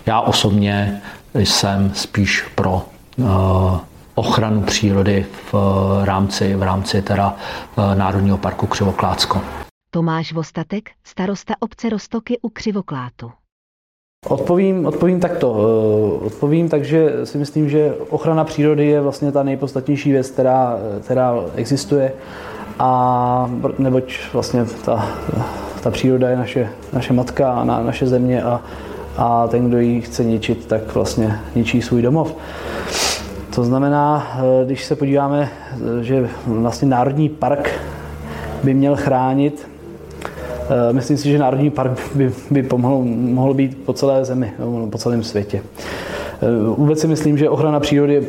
Já 0.07 0.21
osobně 0.21 1.01
jsem 1.35 1.95
spíš 1.95 2.45
pro 2.55 2.83
eh, 3.19 3.25
ochranu 4.15 4.63
přírody 4.63 5.27
v 5.53 5.55
rámci, 6.05 6.55
v 6.55 6.63
rámci 6.63 7.03
teda 7.03 7.37
eh, 7.79 7.95
Národního 7.95 8.39
parku 8.39 8.67
Křivoklácko. 8.67 9.41
Tomáš 9.91 10.33
Vostatek, 10.33 10.91
starosta 11.05 11.55
obce 11.61 11.89
Rostoky 11.89 12.39
u 12.43 12.49
Křivoklátu. 12.49 13.33
Odpovím, 14.29 14.87
odpovím 14.87 15.21
takto. 15.21 15.57
Eh, 15.59 16.27
odpovím 16.27 16.69
takže 16.69 17.27
si 17.27 17.39
myslím, 17.39 17.69
že 17.69 17.95
ochrana 18.09 18.45
přírody 18.45 18.87
je 18.87 19.01
vlastně 19.01 19.33
ta 19.33 19.43
nejpodstatnější 19.43 20.13
věc, 20.13 20.31
která, 20.31 20.79
která 21.05 21.35
existuje. 21.55 22.13
A 22.79 23.51
neboť 23.79 24.19
vlastně 24.33 24.65
ta, 24.65 25.09
ta 25.83 25.91
příroda 25.91 26.31
je 26.31 26.37
naše, 26.37 26.71
naše 26.93 27.13
matka 27.13 27.53
a 27.53 27.65
na, 27.65 27.83
naše 27.83 28.07
země 28.07 28.43
a, 28.43 28.63
a 29.19 29.49
ten, 29.49 29.69
kdo 29.69 29.79
ji 29.79 30.01
chce 30.01 30.25
ničit, 30.25 30.67
tak 30.67 30.95
vlastně 30.95 31.39
ničí 31.55 31.83
svůj 31.83 32.03
domov. 32.03 32.35
To 33.55 33.65
znamená, 33.65 34.27
eh, 34.35 34.65
když 34.65 34.85
se 34.85 34.97
podíváme, 34.97 35.49
eh, 35.73 36.05
že 36.05 36.29
vlastně 36.47 36.89
Národní 36.89 37.29
park 37.29 37.71
by 38.63 38.75
měl 38.75 38.97
chránit 38.97 39.69
Eh, 40.71 40.93
myslím 40.93 41.17
si, 41.17 41.31
že 41.31 41.39
Národní 41.39 41.71
park 41.71 42.01
by, 42.15 42.33
by 42.51 42.63
pomohl, 42.63 43.05
mohl 43.05 43.55
být 43.55 43.79
po 43.85 43.93
celé 43.93 44.25
zemi, 44.25 44.53
po 44.91 44.99
celém 44.99 45.23
světě. 45.23 45.63
Vůbec 46.77 47.01
si 47.01 47.07
myslím, 47.07 47.39
že 47.39 47.49
ochrana 47.49 47.81
přírody 47.81 48.27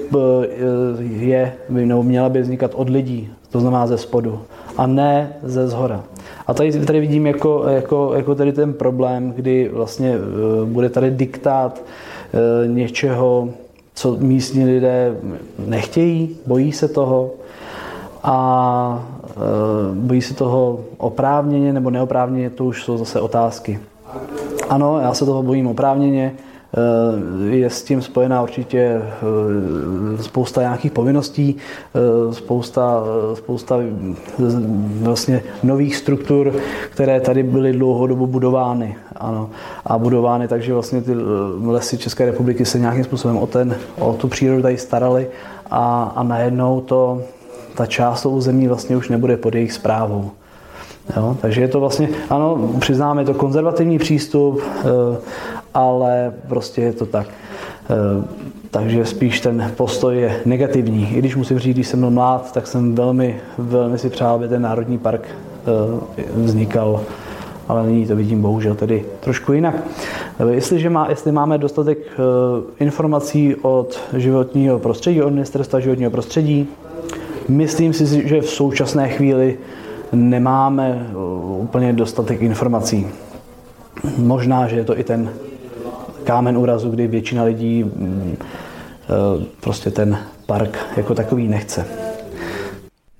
je, 1.09 1.53
by, 1.69 1.85
nebo 1.85 2.03
měla 2.03 2.29
by 2.29 2.41
vznikat 2.41 2.71
od 2.75 2.89
lidí, 2.89 3.29
to 3.51 3.59
znamená 3.59 3.87
ze 3.87 3.97
spodu, 3.97 4.41
a 4.77 4.87
ne 4.87 5.33
ze 5.43 5.67
zhora. 5.67 6.03
A 6.49 6.53
tady, 6.53 6.85
tady 6.85 6.99
vidím 6.99 7.27
jako, 7.27 7.63
jako, 7.67 8.13
jako 8.15 8.35
tady 8.35 8.53
ten 8.53 8.73
problém, 8.73 9.31
kdy 9.31 9.69
vlastně 9.73 10.15
bude 10.65 10.89
tady 10.89 11.11
diktát 11.11 11.81
něčeho, 12.67 13.49
co 13.93 14.17
místní 14.19 14.65
lidé 14.65 15.17
nechtějí, 15.67 16.37
bojí 16.45 16.71
se 16.71 16.87
toho 16.87 17.31
a 18.23 19.09
Eh, 19.39 19.95
bojí 19.95 20.21
se 20.21 20.33
toho 20.33 20.79
oprávněně 20.97 21.73
nebo 21.73 21.89
neoprávněně, 21.89 22.49
to 22.49 22.65
už 22.65 22.83
jsou 22.83 22.97
zase 22.97 23.21
otázky. 23.21 23.79
Ano, 24.69 24.99
já 24.99 25.13
se 25.13 25.25
toho 25.25 25.43
bojím 25.43 25.67
oprávněně, 25.67 26.33
je 27.49 27.69
s 27.69 27.83
tím 27.83 28.01
spojená 28.01 28.41
určitě 28.41 28.79
eh, 28.79 30.23
spousta 30.23 30.61
nějakých 30.61 30.91
povinností, 30.91 31.55
spousta, 32.31 33.03
spousta 33.33 33.79
vlastně 35.01 35.43
nových 35.63 35.95
struktur, 35.95 36.53
které 36.91 37.21
tady 37.21 37.43
byly 37.43 37.73
dlouhodobu 37.73 38.27
budovány. 38.27 38.95
Ano. 39.15 39.49
A 39.85 39.97
budovány, 39.97 40.47
takže 40.47 40.73
vlastně 40.73 41.01
ty 41.01 41.11
lesy 41.65 41.97
České 41.97 42.25
republiky 42.25 42.65
se 42.65 42.79
nějakým 42.79 43.03
způsobem 43.03 43.37
o, 43.37 43.47
ten, 43.47 43.75
o 43.99 44.13
tu 44.13 44.27
přírodu 44.27 44.61
tady 44.61 44.77
starali 44.77 45.27
a, 45.71 46.13
a 46.15 46.23
najednou 46.23 46.81
to 46.81 47.21
ta 47.75 47.85
část 47.85 48.25
území 48.25 48.67
vlastně 48.67 48.97
už 48.97 49.09
nebude 49.09 49.37
pod 49.37 49.55
jejich 49.55 49.73
zprávou. 49.73 50.31
Jo? 51.17 51.37
Takže 51.41 51.61
je 51.61 51.67
to 51.67 51.79
vlastně, 51.79 52.09
ano, 52.29 52.69
přiznáme, 52.79 53.21
je 53.21 53.25
to 53.25 53.33
konzervativní 53.33 53.99
přístup, 53.99 54.61
eh, 54.61 54.83
ale 55.73 56.33
prostě 56.47 56.81
je 56.81 56.93
to 56.93 57.05
tak. 57.05 57.27
Eh, 57.27 58.25
takže 58.71 59.05
spíš 59.05 59.41
ten 59.41 59.71
postoj 59.77 60.17
je 60.17 60.41
negativní. 60.45 61.15
I 61.15 61.19
když 61.19 61.35
musím 61.35 61.59
říct, 61.59 61.75
když 61.75 61.87
jsem 61.87 61.99
byl 61.99 62.11
mlád, 62.11 62.51
tak 62.51 62.67
jsem 62.67 62.95
velmi, 62.95 63.35
velmi 63.57 63.97
si 63.97 64.09
přál, 64.09 64.35
aby 64.35 64.47
ten 64.47 64.61
národní 64.61 64.97
park 64.97 65.27
eh, 65.27 66.21
vznikal, 66.35 67.01
ale 67.67 67.87
nyní 67.87 68.07
to 68.07 68.15
vidím 68.15 68.41
bohužel 68.41 68.75
tedy 68.75 69.05
trošku 69.19 69.53
jinak. 69.53 69.75
Jestliže 70.49 70.89
má, 70.89 71.09
jestli 71.09 71.31
máme 71.31 71.57
dostatek 71.57 71.97
informací 72.79 73.55
od 73.61 73.99
životního 74.13 74.79
prostředí, 74.79 75.21
od 75.21 75.29
ministerstva 75.29 75.79
životního 75.79 76.11
prostředí, 76.11 76.67
Myslím 77.49 77.93
si, 77.93 78.27
že 78.27 78.41
v 78.41 78.49
současné 78.49 79.09
chvíli 79.09 79.57
nemáme 80.13 81.09
uh, 81.13 81.61
úplně 81.61 81.93
dostatek 81.93 82.41
informací. 82.41 83.07
Možná, 84.17 84.67
že 84.67 84.75
je 84.75 84.83
to 84.83 84.99
i 84.99 85.03
ten 85.03 85.33
kámen 86.23 86.57
úrazu, 86.57 86.89
kdy 86.89 87.07
většina 87.07 87.43
lidí 87.43 87.83
mm, 87.83 88.37
uh, 89.37 89.43
prostě 89.59 89.91
ten 89.91 90.19
park 90.45 90.77
jako 90.97 91.15
takový 91.15 91.47
nechce. 91.47 91.85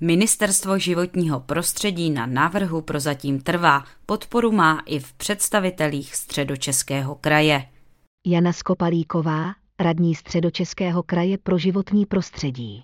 Ministerstvo 0.00 0.78
životního 0.78 1.40
prostředí 1.40 2.10
na 2.10 2.26
návrhu 2.26 2.80
prozatím 2.80 3.40
trvá. 3.40 3.84
Podporu 4.06 4.52
má 4.52 4.82
i 4.86 4.98
v 4.98 5.12
představitelích 5.12 6.14
středočeského 6.16 7.14
kraje. 7.14 7.62
Jana 8.26 8.52
Skopalíková, 8.52 9.44
radní 9.80 10.14
středočeského 10.14 11.02
kraje 11.02 11.38
pro 11.38 11.58
životní 11.58 12.06
prostředí. 12.06 12.82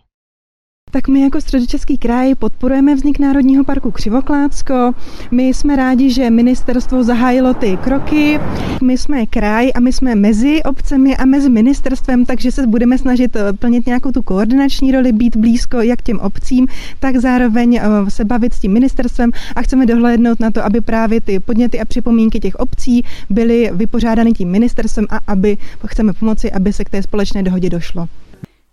Tak 0.90 1.09
my 1.09 1.20
jako 1.20 1.40
středočeský 1.40 1.99
kraj 1.99 2.35
podporujeme 2.35 2.94
vznik 2.94 3.18
Národního 3.18 3.64
parku 3.64 3.90
Křivoklácko. 3.90 4.92
My 5.31 5.49
jsme 5.49 5.77
rádi, 5.77 6.11
že 6.11 6.31
ministerstvo 6.31 7.05
zahájilo 7.05 7.55
ty 7.55 7.77
kroky. 7.77 8.40
My 8.83 8.99
jsme 8.99 9.27
kraj 9.27 9.70
a 9.75 9.81
my 9.81 9.92
jsme 9.92 10.14
mezi 10.14 10.62
obcemi 10.62 11.16
a 11.16 11.25
mezi 11.25 11.51
ministerstvem, 11.51 12.27
takže 12.27 12.53
se 12.53 12.66
budeme 12.66 12.99
snažit 12.99 13.37
eh, 13.37 13.53
plnit 13.53 13.87
nějakou 13.87 14.12
tu 14.12 14.22
koordinační 14.22 14.92
roli, 14.92 15.12
být 15.12 15.37
blízko 15.37 15.81
jak 15.81 16.03
těm 16.03 16.20
obcím, 16.20 16.68
tak 16.99 17.16
zároveň 17.16 17.81
eh, 17.83 18.11
se 18.11 18.25
bavit 18.25 18.55
s 18.55 18.61
tím 18.61 18.72
ministerstvem 18.72 19.31
a 19.57 19.62
chceme 19.62 19.87
dohlédnout 19.87 20.40
na 20.40 20.51
to, 20.51 20.64
aby 20.64 20.81
právě 20.81 21.20
ty 21.20 21.40
podněty 21.40 21.81
a 21.81 21.85
připomínky 21.85 22.40
těch 22.40 22.55
obcí 22.55 23.05
byly 23.31 23.70
vypořádány 23.72 24.33
tím 24.33 24.51
ministerstvem 24.51 25.07
a 25.11 25.20
aby 25.27 25.59
chceme 25.87 26.12
pomoci, 26.12 26.53
aby 26.53 26.72
se 26.72 26.85
k 26.85 26.90
té 26.90 27.03
společné 27.03 27.42
dohodě 27.42 27.70
došlo. 27.70 28.09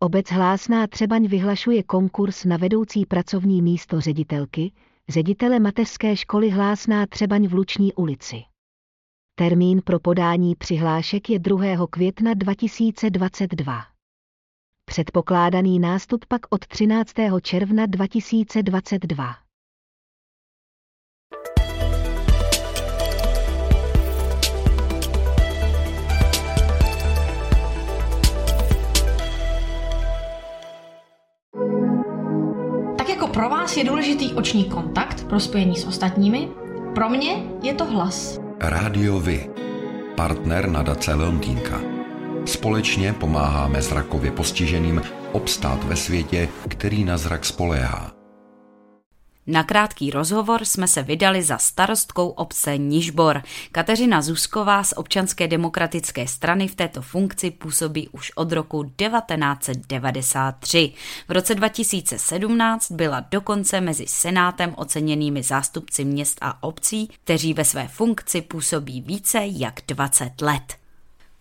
Obec 0.00 0.30
Hlásná 0.30 0.86
Třebaň 0.86 1.26
vyhlašuje 1.26 1.82
konkurs 1.82 2.44
na 2.44 2.56
vedoucí 2.56 3.06
pracovní 3.06 3.62
místo 3.62 4.00
ředitelky, 4.00 4.72
ředitele 5.08 5.60
mateřské 5.60 6.16
školy 6.16 6.50
Hlásná 6.50 7.06
Třebaň 7.06 7.48
v 7.48 7.54
Luční 7.54 7.92
ulici. 7.92 8.49
Termín 9.34 9.82
pro 9.84 10.00
podání 10.00 10.54
přihlášek 10.54 11.30
je 11.30 11.38
2. 11.38 11.86
května 11.90 12.34
2022. 12.34 13.80
Předpokládaný 14.84 15.78
nástup 15.78 16.24
pak 16.28 16.40
od 16.50 16.66
13. 16.66 17.12
června 17.42 17.86
2022. 17.86 19.34
Tak 32.98 33.08
jako 33.08 33.28
pro 33.28 33.48
vás 33.48 33.76
je 33.76 33.84
důležitý 33.84 34.34
oční 34.34 34.64
kontakt 34.64 35.28
pro 35.28 35.40
spojení 35.40 35.76
s 35.76 35.86
ostatními, 35.86 36.48
pro 36.94 37.08
mě 37.08 37.44
je 37.62 37.74
to 37.74 37.84
hlas. 37.84 38.49
Rádio 38.62 39.20
Vy, 39.20 39.50
partner 40.16 40.68
nadace 40.68 41.14
Leontýnka. 41.14 41.80
Společně 42.44 43.12
pomáháme 43.12 43.82
zrakově 43.82 44.30
postiženým 44.30 45.02
obstát 45.32 45.84
ve 45.84 45.96
světě, 45.96 46.48
který 46.68 47.04
na 47.04 47.18
zrak 47.18 47.44
spoléhá. 47.44 48.19
Na 49.46 49.64
krátký 49.64 50.10
rozhovor 50.10 50.64
jsme 50.64 50.88
se 50.88 51.02
vydali 51.02 51.42
za 51.42 51.58
starostkou 51.58 52.28
obce 52.28 52.78
Nižbor. 52.78 53.42
Kateřina 53.72 54.22
Zusková 54.22 54.84
z 54.84 54.92
občanské 54.96 55.48
demokratické 55.48 56.26
strany 56.26 56.68
v 56.68 56.74
této 56.74 57.02
funkci 57.02 57.50
působí 57.50 58.08
už 58.08 58.32
od 58.34 58.52
roku 58.52 58.84
1993. 58.84 60.92
V 61.28 61.32
roce 61.32 61.54
2017 61.54 62.90
byla 62.90 63.24
dokonce 63.30 63.80
mezi 63.80 64.06
senátem 64.06 64.74
oceněnými 64.76 65.42
zástupci 65.42 66.04
měst 66.04 66.38
a 66.40 66.62
obcí, 66.62 67.10
kteří 67.24 67.54
ve 67.54 67.64
své 67.64 67.88
funkci 67.88 68.42
působí 68.42 69.00
více 69.00 69.40
jak 69.42 69.80
20 69.86 70.40
let. 70.40 70.79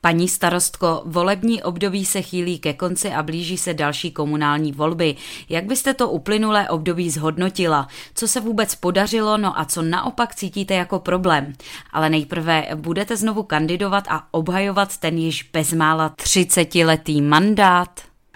Paní 0.02 0.28
starostko, 0.28 1.02
volební 1.06 1.64
období 1.64 2.06
se 2.06 2.22
chýlí 2.22 2.60
ke 2.60 2.74
konci 2.74 3.12
a 3.12 3.24
blíží 3.24 3.58
se 3.58 3.74
další 3.74 4.12
komunální 4.12 4.72
volby. 4.72 5.16
Jak 5.50 5.66
byste 5.66 5.94
to 5.94 6.10
uplynulé 6.10 6.70
období 6.70 7.10
zhodnotila? 7.10 7.88
Co 8.16 8.28
se 8.28 8.40
vůbec 8.40 8.76
podařilo, 8.76 9.38
no 9.38 9.60
a 9.60 9.66
co 9.66 9.82
naopak 9.82 10.36
cítíte 10.36 10.74
jako 10.74 11.00
problém? 11.00 11.54
Ale 11.94 12.10
nejprve 12.10 12.68
budete 12.76 13.18
znovu 13.18 13.44
kandidovat 13.44 14.04
a 14.10 14.24
obhajovat 14.32 14.98
ten 14.98 15.18
již 15.18 15.50
bezmála 15.54 16.10
30-letý 16.10 17.22
mandát? 17.22 17.90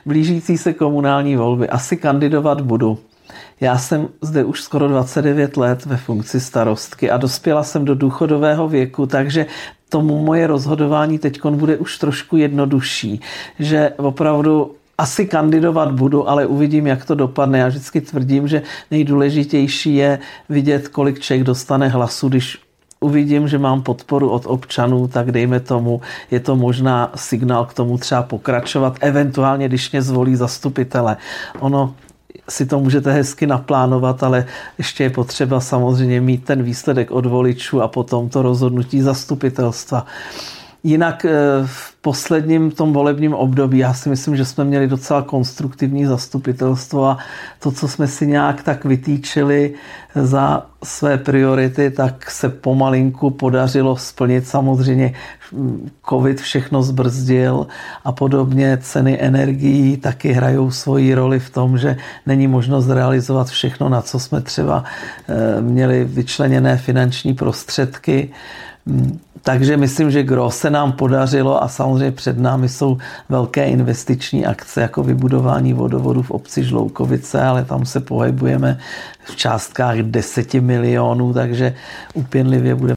Blížící 0.05 0.57
se 0.57 0.73
komunální 0.73 1.35
volby. 1.35 1.69
Asi 1.69 1.97
kandidovat 1.97 2.61
budu. 2.61 2.99
Já 3.61 3.77
jsem 3.77 4.07
zde 4.21 4.43
už 4.43 4.61
skoro 4.61 4.87
29 4.87 5.57
let 5.57 5.85
ve 5.85 5.97
funkci 5.97 6.39
starostky 6.39 7.11
a 7.11 7.17
dospěla 7.17 7.63
jsem 7.63 7.85
do 7.85 7.95
důchodového 7.95 8.67
věku, 8.67 9.05
takže 9.05 9.45
tomu 9.93 10.25
moje 10.25 10.47
rozhodování 10.47 11.19
teď 11.19 11.45
bude 11.45 11.77
už 11.77 11.97
trošku 11.97 12.37
jednodušší, 12.37 13.21
že 13.59 13.93
opravdu 13.97 14.71
asi 14.97 15.25
kandidovat 15.25 15.91
budu, 15.91 16.29
ale 16.29 16.45
uvidím, 16.45 16.87
jak 16.87 17.05
to 17.05 17.15
dopadne. 17.15 17.59
Já 17.59 17.67
vždycky 17.67 18.01
tvrdím, 18.01 18.47
že 18.47 18.61
nejdůležitější 18.91 19.95
je 19.95 20.19
vidět, 20.49 20.87
kolik 20.87 21.19
člověk 21.19 21.45
dostane 21.45 21.87
hlasu, 21.87 22.29
když 22.29 22.57
uvidím, 22.99 23.47
že 23.47 23.57
mám 23.57 23.81
podporu 23.81 24.29
od 24.29 24.43
občanů, 24.45 25.07
tak 25.07 25.31
dejme 25.31 25.59
tomu, 25.59 26.01
je 26.31 26.39
to 26.39 26.55
možná 26.55 27.11
signál 27.15 27.65
k 27.65 27.73
tomu 27.73 27.97
třeba 27.97 28.23
pokračovat, 28.23 28.97
eventuálně, 28.99 29.67
když 29.67 29.91
mě 29.91 30.01
zvolí 30.01 30.35
zastupitele. 30.35 31.17
Ono 31.59 31.93
si 32.49 32.65
to 32.65 32.79
můžete 32.79 33.11
hezky 33.11 33.47
naplánovat, 33.47 34.23
ale 34.23 34.45
ještě 34.77 35.03
je 35.03 35.09
potřeba 35.09 35.59
samozřejmě 35.59 36.21
mít 36.21 36.45
ten 36.45 36.63
výsledek 36.63 37.11
od 37.11 37.25
voličů 37.25 37.81
a 37.81 37.87
potom 37.87 38.29
to 38.29 38.41
rozhodnutí 38.41 39.01
zastupitelstva. 39.01 40.05
Jinak 40.85 41.25
eh, 41.25 41.31
v 41.65 41.95
posledním 42.01 42.71
tom 42.71 42.93
volebním 42.93 43.33
období 43.33 43.77
já 43.77 43.93
si 43.93 44.09
myslím, 44.09 44.35
že 44.35 44.45
jsme 44.45 44.63
měli 44.63 44.87
docela 44.87 45.21
konstruktivní 45.21 46.05
zastupitelstvo 46.05 47.05
a 47.05 47.17
to, 47.59 47.71
co 47.71 47.87
jsme 47.87 48.07
si 48.07 48.27
nějak 48.27 48.63
tak 48.63 48.85
vytýčili 48.85 49.73
za 50.15 50.65
své 50.83 51.17
priority, 51.17 51.91
tak 51.91 52.31
se 52.31 52.49
pomalinku 52.49 53.29
podařilo 53.29 53.97
splnit. 53.97 54.47
Samozřejmě 54.47 55.13
covid 56.09 56.41
všechno 56.41 56.83
zbrzdil 56.83 57.67
a 58.05 58.11
podobně. 58.11 58.77
Ceny 58.81 59.17
energií 59.21 59.97
taky 59.97 60.31
hrajou 60.31 60.71
svoji 60.71 61.13
roli 61.13 61.39
v 61.39 61.49
tom, 61.49 61.77
že 61.77 61.97
není 62.25 62.47
možnost 62.47 62.89
realizovat 62.89 63.47
všechno, 63.47 63.89
na 63.89 64.01
co 64.01 64.19
jsme 64.19 64.41
třeba 64.41 64.83
eh, 65.29 65.61
měli 65.61 66.03
vyčleněné 66.05 66.77
finanční 66.77 67.33
prostředky. 67.33 68.29
Takže 69.41 69.77
myslím, 69.77 70.11
že 70.11 70.23
gro 70.23 70.51
se 70.51 70.69
nám 70.69 70.91
podařilo 70.91 71.63
a 71.63 71.67
samozřejmě 71.67 72.11
před 72.11 72.39
námi 72.39 72.69
jsou 72.69 72.97
velké 73.29 73.65
investiční 73.65 74.45
akce 74.45 74.81
jako 74.81 75.03
vybudování 75.03 75.73
vodovodu 75.73 76.21
v 76.21 76.31
obci 76.31 76.63
Žloukovice, 76.63 77.41
ale 77.43 77.65
tam 77.65 77.85
se 77.85 77.99
pohybujeme 77.99 78.79
v 79.23 79.35
částkách 79.35 79.97
10 79.97 80.53
milionů, 80.53 81.33
takže 81.33 81.75
upěnlivě 82.13 82.75
bude 82.75 82.93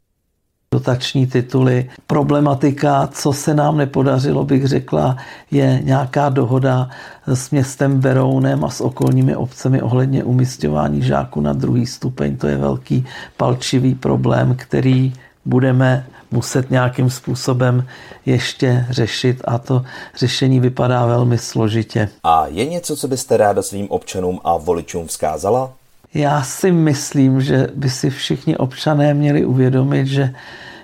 dotační 0.75 1.27
tituly. 1.27 1.91
Problematika, 2.07 3.09
co 3.13 3.33
se 3.33 3.55
nám 3.55 3.77
nepodařilo, 3.77 4.45
bych 4.45 4.67
řekla, 4.67 5.17
je 5.51 5.81
nějaká 5.85 6.29
dohoda 6.29 6.89
s 7.27 7.51
městem 7.51 8.01
Berounem 8.01 8.65
a 8.65 8.71
s 8.71 8.81
okolními 8.81 9.37
obcemi 9.37 9.83
ohledně 9.83 10.25
umistování 10.25 11.03
žáků 11.03 11.41
na 11.41 11.53
druhý 11.53 11.87
stupeň. 11.87 12.37
To 12.37 12.47
je 12.47 12.57
velký 12.57 13.05
palčivý 13.37 13.95
problém, 13.95 14.55
který 14.59 15.13
budeme 15.47 16.07
muset 16.31 16.71
nějakým 16.71 17.11
způsobem 17.11 17.87
ještě 18.27 18.87
řešit 18.91 19.43
a 19.45 19.59
to 19.59 19.83
řešení 20.15 20.61
vypadá 20.61 21.07
velmi 21.07 21.39
složitě. 21.39 22.09
A 22.25 22.47
je 22.47 22.67
něco, 22.67 22.97
co 22.97 23.09
byste 23.09 23.37
ráda 23.37 23.63
svým 23.63 23.91
občanům 23.91 24.41
a 24.45 24.57
voličům 24.57 25.07
vzkázala? 25.07 25.73
Já 26.15 26.43
si 26.43 26.73
myslím, 26.73 27.41
že 27.41 27.69
by 27.75 27.91
si 27.91 28.11
všichni 28.11 28.57
občané 28.57 29.15
měli 29.15 29.45
uvědomit, 29.45 30.07
že 30.07 30.35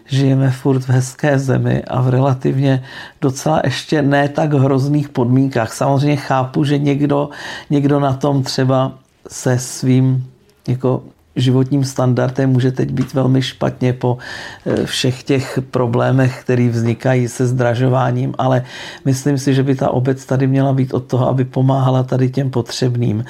žijeme 0.07 0.51
furt 0.51 0.81
v 0.81 0.89
hezké 0.89 1.39
zemi 1.39 1.83
a 1.85 2.01
v 2.01 2.09
relativně 2.09 2.85
docela 3.21 3.61
ještě 3.65 4.03
ne 4.03 4.29
tak 4.29 4.53
hrozných 4.53 5.09
podmínkách. 5.09 5.73
Samozřejmě 5.73 6.17
chápu, 6.17 6.65
že 6.65 6.79
někdo, 6.79 7.29
někdo 7.71 8.01
na 8.01 8.13
tom 8.13 8.43
třeba 8.43 8.93
se 9.29 9.59
svým 9.59 10.31
jako 10.69 11.03
životním 11.37 11.85
standardem 11.85 12.51
může 12.51 12.73
teď 12.73 12.91
být 12.91 13.15
velmi 13.15 13.43
špatně 13.43 13.93
po 13.93 14.19
eh, 14.67 14.87
všech 14.87 15.23
těch 15.23 15.59
problémech, 15.71 16.41
které 16.41 16.69
vznikají 16.69 17.29
se 17.29 17.47
zdražováním, 17.47 18.35
ale 18.39 18.65
myslím 19.05 19.39
si, 19.39 19.55
že 19.55 19.63
by 19.63 19.75
ta 19.75 19.91
obec 19.91 20.25
tady 20.25 20.47
měla 20.47 20.73
být 20.73 20.95
od 20.95 21.05
toho, 21.05 21.29
aby 21.29 21.45
pomáhala 21.45 22.03
tady 22.03 22.31
těm 22.31 22.51
potřebným. 22.51 23.25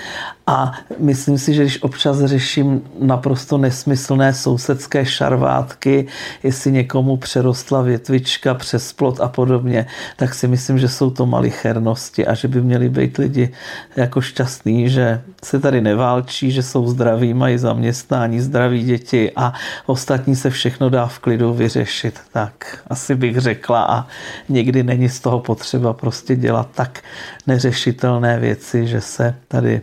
A 0.47 0.73
myslím 0.99 1.38
si, 1.38 1.55
že 1.55 1.62
když 1.62 1.83
občas 1.83 2.25
řeším 2.25 2.83
naprosto 3.01 3.59
nesmyslné 3.59 4.35
sousedské 4.35 5.07
šarvátky, 5.07 6.07
jestli 6.43 6.73
někomu 6.73 7.17
přerostla 7.17 7.83
větvička 7.83 8.55
přes 8.55 8.93
plot 8.93 9.21
a 9.21 9.29
podobně, 9.29 9.87
tak 10.17 10.35
si 10.35 10.49
myslím, 10.49 10.79
že 10.79 10.88
jsou 10.88 11.11
to 11.11 11.27
malichernosti 11.27 12.27
a 12.27 12.35
že 12.35 12.49
by 12.49 12.61
měli 12.61 12.88
být 12.88 13.19
lidi 13.19 13.53
jako 13.97 14.21
šťastní, 14.21 14.91
že 14.91 15.23
se 15.45 15.61
tady 15.61 15.81
neválčí, 15.81 16.51
že 16.51 16.62
jsou 16.62 16.88
zdraví, 16.91 17.35
mají 17.35 17.59
zaměstnání 17.59 17.91
zaměstnání, 17.92 18.40
zdraví 18.40 18.85
děti 18.85 19.33
a 19.37 19.52
ostatní 19.87 20.37
se 20.37 20.50
všechno 20.50 20.90
dá 20.90 21.07
v 21.07 21.18
klidu 21.18 21.55
vyřešit. 21.55 22.20
Tak 22.33 22.83
asi 22.87 23.14
bych 23.14 23.38
řekla 23.38 23.85
a 23.85 24.07
někdy 24.48 24.83
není 24.83 25.09
z 25.09 25.20
toho 25.20 25.40
potřeba 25.40 25.92
prostě 25.92 26.37
dělat 26.37 26.68
tak 26.74 27.02
neřešitelné 27.46 28.38
věci, 28.38 28.87
že 28.87 29.00
se 29.00 29.35
tady 29.48 29.81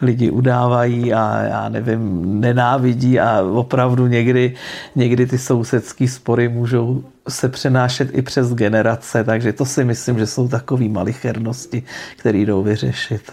lidi 0.00 0.30
udávají 0.30 1.12
a 1.12 1.42
já 1.42 1.68
nevím, 1.68 2.40
nenávidí 2.40 3.20
a 3.20 3.42
opravdu 3.42 4.06
někdy, 4.06 4.54
někdy 4.96 5.26
ty 5.26 5.38
sousedský 5.38 6.08
spory 6.08 6.48
můžou 6.48 7.04
se 7.28 7.48
přenášet 7.48 8.08
i 8.12 8.22
přes 8.22 8.54
generace, 8.54 9.24
takže 9.24 9.52
to 9.52 9.64
si 9.64 9.84
myslím, 9.84 10.18
že 10.18 10.26
jsou 10.26 10.48
takové 10.48 10.88
malichernosti, 10.88 11.82
které 12.16 12.38
jdou 12.38 12.62
vyřešit. 12.62 13.32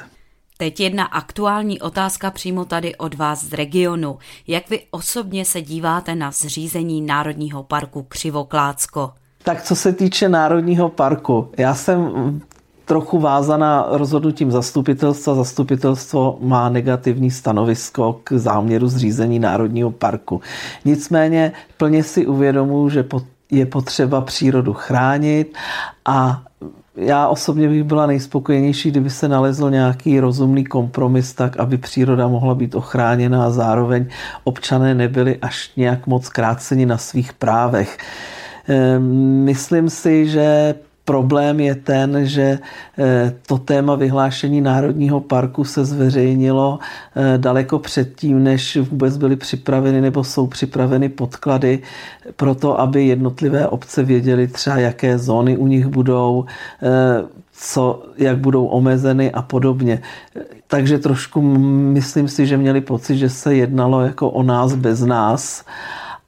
Teď 0.57 0.79
jedna 0.79 1.05
aktuální 1.05 1.81
otázka 1.81 2.31
přímo 2.31 2.65
tady 2.65 2.95
od 2.95 3.13
vás 3.13 3.43
z 3.43 3.53
regionu. 3.53 4.17
Jak 4.47 4.69
vy 4.69 4.79
osobně 4.91 5.45
se 5.45 5.61
díváte 5.61 6.15
na 6.15 6.31
zřízení 6.31 7.01
Národního 7.01 7.63
parku 7.63 8.05
Křivoklácko? 8.09 9.11
Tak 9.43 9.63
co 9.63 9.75
se 9.75 9.93
týče 9.93 10.29
Národního 10.29 10.89
parku, 10.89 11.51
já 11.57 11.75
jsem 11.75 12.11
trochu 12.85 13.19
vázaná 13.19 13.85
rozhodnutím 13.89 14.51
zastupitelstva. 14.51 15.35
Zastupitelstvo 15.35 16.37
má 16.41 16.69
negativní 16.69 17.31
stanovisko 17.31 18.19
k 18.23 18.31
záměru 18.31 18.87
zřízení 18.87 19.39
Národního 19.39 19.91
parku. 19.91 20.41
Nicméně 20.85 21.51
plně 21.77 22.03
si 22.03 22.25
uvědomuji, 22.27 22.89
že 22.89 23.05
je 23.51 23.65
potřeba 23.65 24.21
přírodu 24.21 24.73
chránit 24.73 25.57
a 26.05 26.43
já 26.97 27.27
osobně 27.27 27.69
bych 27.69 27.83
byla 27.83 28.05
nejspokojenější, 28.05 28.91
kdyby 28.91 29.09
se 29.09 29.27
nalezl 29.27 29.71
nějaký 29.71 30.19
rozumný 30.19 30.65
kompromis 30.65 31.33
tak, 31.33 31.57
aby 31.57 31.77
příroda 31.77 32.27
mohla 32.27 32.55
být 32.55 32.75
ochráněna 32.75 33.45
a 33.45 33.49
zároveň 33.49 34.05
občané 34.43 34.95
nebyli 34.95 35.37
až 35.41 35.71
nějak 35.77 36.07
moc 36.07 36.29
kráceni 36.29 36.85
na 36.85 36.97
svých 36.97 37.33
právech. 37.33 37.97
Ehm, 38.67 39.43
myslím 39.43 39.89
si, 39.89 40.27
že 40.27 40.75
Problém 41.07 41.59
je 41.59 41.75
ten, 41.75 42.25
že 42.25 42.59
eh, 42.99 43.33
to 43.47 43.57
téma 43.57 43.95
vyhlášení 43.95 44.61
Národního 44.61 45.19
parku 45.19 45.63
se 45.63 45.85
zveřejnilo 45.85 46.79
eh, 47.15 47.37
daleko 47.37 47.79
předtím, 47.79 48.43
než 48.43 48.77
vůbec 48.77 49.17
byly 49.17 49.35
připraveny 49.35 50.01
nebo 50.01 50.23
jsou 50.23 50.47
připraveny 50.47 51.09
podklady 51.09 51.79
pro 52.35 52.55
to, 52.55 52.79
aby 52.79 53.07
jednotlivé 53.07 53.67
obce 53.67 54.03
věděly 54.03 54.47
třeba, 54.47 54.77
jaké 54.77 55.17
zóny 55.17 55.57
u 55.57 55.67
nich 55.67 55.87
budou, 55.87 56.45
eh, 56.83 57.23
co, 57.53 58.03
jak 58.17 58.37
budou 58.37 58.65
omezeny 58.65 59.31
a 59.31 59.41
podobně. 59.41 60.01
Takže 60.67 60.99
trošku 60.99 61.41
myslím 61.95 62.27
si, 62.27 62.45
že 62.45 62.57
měli 62.57 62.81
pocit, 62.81 63.17
že 63.17 63.29
se 63.29 63.55
jednalo 63.55 64.01
jako 64.01 64.29
o 64.29 64.43
nás 64.43 64.75
bez 64.75 65.01
nás 65.01 65.63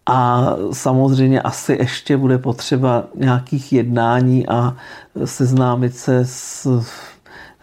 a 0.10 0.56
samozřejmě 0.72 1.42
asi 1.42 1.74
ještě 1.74 2.18
bude 2.18 2.38
potřeba 2.38 3.04
nějakých 3.16 3.74
jednání 3.74 4.48
a 4.48 4.76
seznámit 5.26 5.96
se 5.96 6.26
s, 6.26 6.68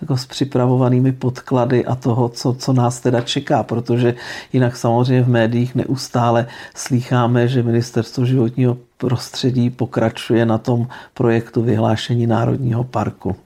jako 0.01 0.17
s 0.17 0.27
připravovanými 0.27 1.13
podklady 1.13 1.85
a 1.85 1.95
toho, 1.95 2.29
co, 2.29 2.55
co 2.55 2.73
nás 2.73 3.01
teda 3.01 3.21
čeká, 3.21 3.63
protože 3.63 4.15
jinak 4.53 4.77
samozřejmě 4.77 5.23
v 5.23 5.29
médiích 5.29 5.75
neustále 5.75 6.47
slýcháme, 6.75 7.49
že 7.49 7.63
Ministerstvo 7.63 8.25
životního 8.25 8.77
prostředí 8.97 9.71
pokračuje 9.71 10.47
na 10.47 10.59
tom 10.59 10.89
projektu 11.15 11.63
vyhlášení 11.63 12.27
Národního 12.27 12.85
parku. 12.85 13.37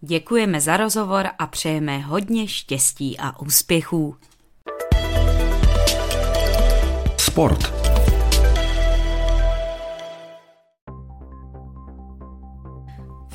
Děkujeme 0.00 0.60
za 0.60 0.76
rozhovor 0.76 1.26
a 1.38 1.46
přejeme 1.46 1.98
hodně 1.98 2.48
štěstí 2.48 3.18
a 3.18 3.40
úspěchů. 3.40 4.14
Sport. 7.16 7.75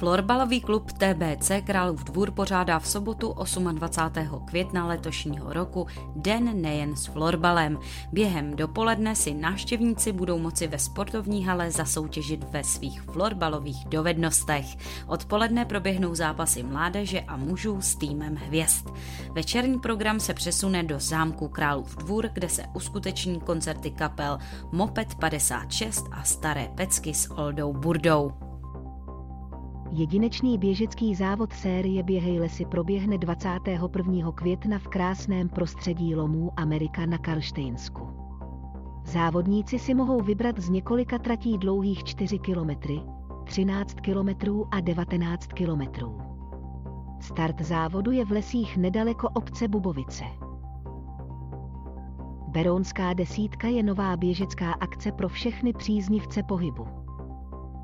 Florbalový 0.01 0.61
klub 0.61 0.91
TBC 0.91 1.51
Králův 1.63 2.03
dvůr 2.03 2.31
pořádá 2.31 2.79
v 2.79 2.87
sobotu 2.87 3.35
28. 3.71 4.45
května 4.45 4.87
letošního 4.87 5.53
roku 5.53 5.87
Den 6.15 6.61
nejen 6.61 6.95
s 6.95 7.05
florbalem. 7.05 7.79
Během 8.11 8.55
dopoledne 8.55 9.15
si 9.15 9.33
návštěvníci 9.33 10.11
budou 10.11 10.39
moci 10.39 10.67
ve 10.67 10.79
sportovní 10.79 11.45
hale 11.45 11.71
zasoutěžit 11.71 12.43
ve 12.43 12.63
svých 12.63 13.01
florbalových 13.01 13.85
dovednostech. 13.85 14.65
Odpoledne 15.07 15.65
proběhnou 15.65 16.15
zápasy 16.15 16.63
mládeže 16.63 17.21
a 17.21 17.37
mužů 17.37 17.81
s 17.81 17.95
týmem 17.95 18.35
hvězd. 18.35 18.87
Večerní 19.31 19.79
program 19.79 20.19
se 20.19 20.33
přesune 20.33 20.83
do 20.83 20.99
zámku 20.99 21.47
Králův 21.47 21.95
dvůr, 21.95 22.29
kde 22.33 22.49
se 22.49 22.63
uskuteční 22.73 23.39
koncerty 23.39 23.91
kapel 23.91 24.37
Moped 24.71 25.15
56 25.15 26.05
a 26.11 26.23
Staré 26.23 26.69
pecky 26.75 27.13
s 27.13 27.31
Oldou 27.31 27.73
Burdou. 27.73 28.50
Jedinečný 29.93 30.57
běžecký 30.57 31.15
závod 31.15 31.53
série 31.53 32.03
Běhej 32.03 32.39
lesy 32.39 32.65
proběhne 32.65 33.17
21. 33.17 34.31
května 34.31 34.79
v 34.79 34.87
krásném 34.87 35.49
prostředí 35.49 36.15
lomů 36.15 36.51
Amerika 36.57 37.05
na 37.05 37.17
Karlštejnsku. 37.17 38.09
Závodníci 39.05 39.79
si 39.79 39.93
mohou 39.93 40.21
vybrat 40.21 40.59
z 40.59 40.69
několika 40.69 41.19
tratí 41.19 41.57
dlouhých 41.57 42.03
4 42.03 42.39
km, 42.39 42.69
13 43.45 43.93
km 43.93 44.29
a 44.71 44.79
19 44.79 45.47
km. 45.47 45.81
Start 47.19 47.61
závodu 47.61 48.11
je 48.11 48.25
v 48.25 48.31
lesích 48.31 48.77
nedaleko 48.77 49.29
obce 49.29 49.67
Bubovice. 49.67 50.23
Berounská 52.47 53.13
desítka 53.13 53.67
je 53.67 53.83
nová 53.83 54.17
běžecká 54.17 54.71
akce 54.71 55.11
pro 55.11 55.29
všechny 55.29 55.73
příznivce 55.73 56.43
pohybu. 56.43 57.00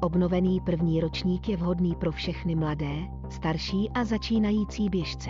Obnovený 0.02 0.62
první 0.62 1.02
ročník 1.02 1.50
je 1.50 1.58
vhodný 1.58 1.96
pro 1.96 2.12
všechny 2.12 2.56
mladé, 2.56 2.96
starší 3.30 3.90
a 3.90 4.04
začínající 4.04 4.90
běžce. 4.90 5.30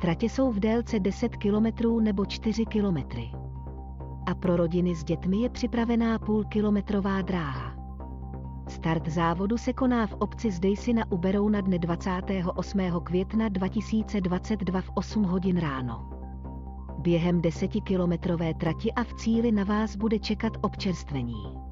Tratě 0.00 0.28
jsou 0.28 0.52
v 0.52 0.60
délce 0.60 1.00
10 1.00 1.36
km 1.36 1.66
nebo 2.02 2.26
4 2.26 2.64
km. 2.64 2.96
A 4.26 4.34
pro 4.34 4.56
rodiny 4.56 4.94
s 4.94 5.04
dětmi 5.04 5.36
je 5.36 5.48
připravená 5.48 6.18
půlkilometrová 6.18 7.22
dráha. 7.22 7.74
Start 8.68 9.08
závodu 9.08 9.58
se 9.58 9.72
koná 9.72 10.06
v 10.06 10.14
obci 10.14 10.50
Zdejsi 10.50 10.92
na 10.92 11.12
Uberou 11.12 11.48
na 11.48 11.60
dne 11.60 11.78
28. 11.78 12.80
května 13.02 13.48
2022 13.48 14.80
v 14.80 14.90
8 14.94 15.22
hodin 15.22 15.56
ráno. 15.56 16.10
Během 16.98 17.40
desetikilometrové 17.40 18.54
trati 18.54 18.92
a 18.92 19.04
v 19.04 19.14
cíli 19.14 19.52
na 19.52 19.64
vás 19.64 19.96
bude 19.96 20.18
čekat 20.18 20.52
občerstvení. 20.60 21.71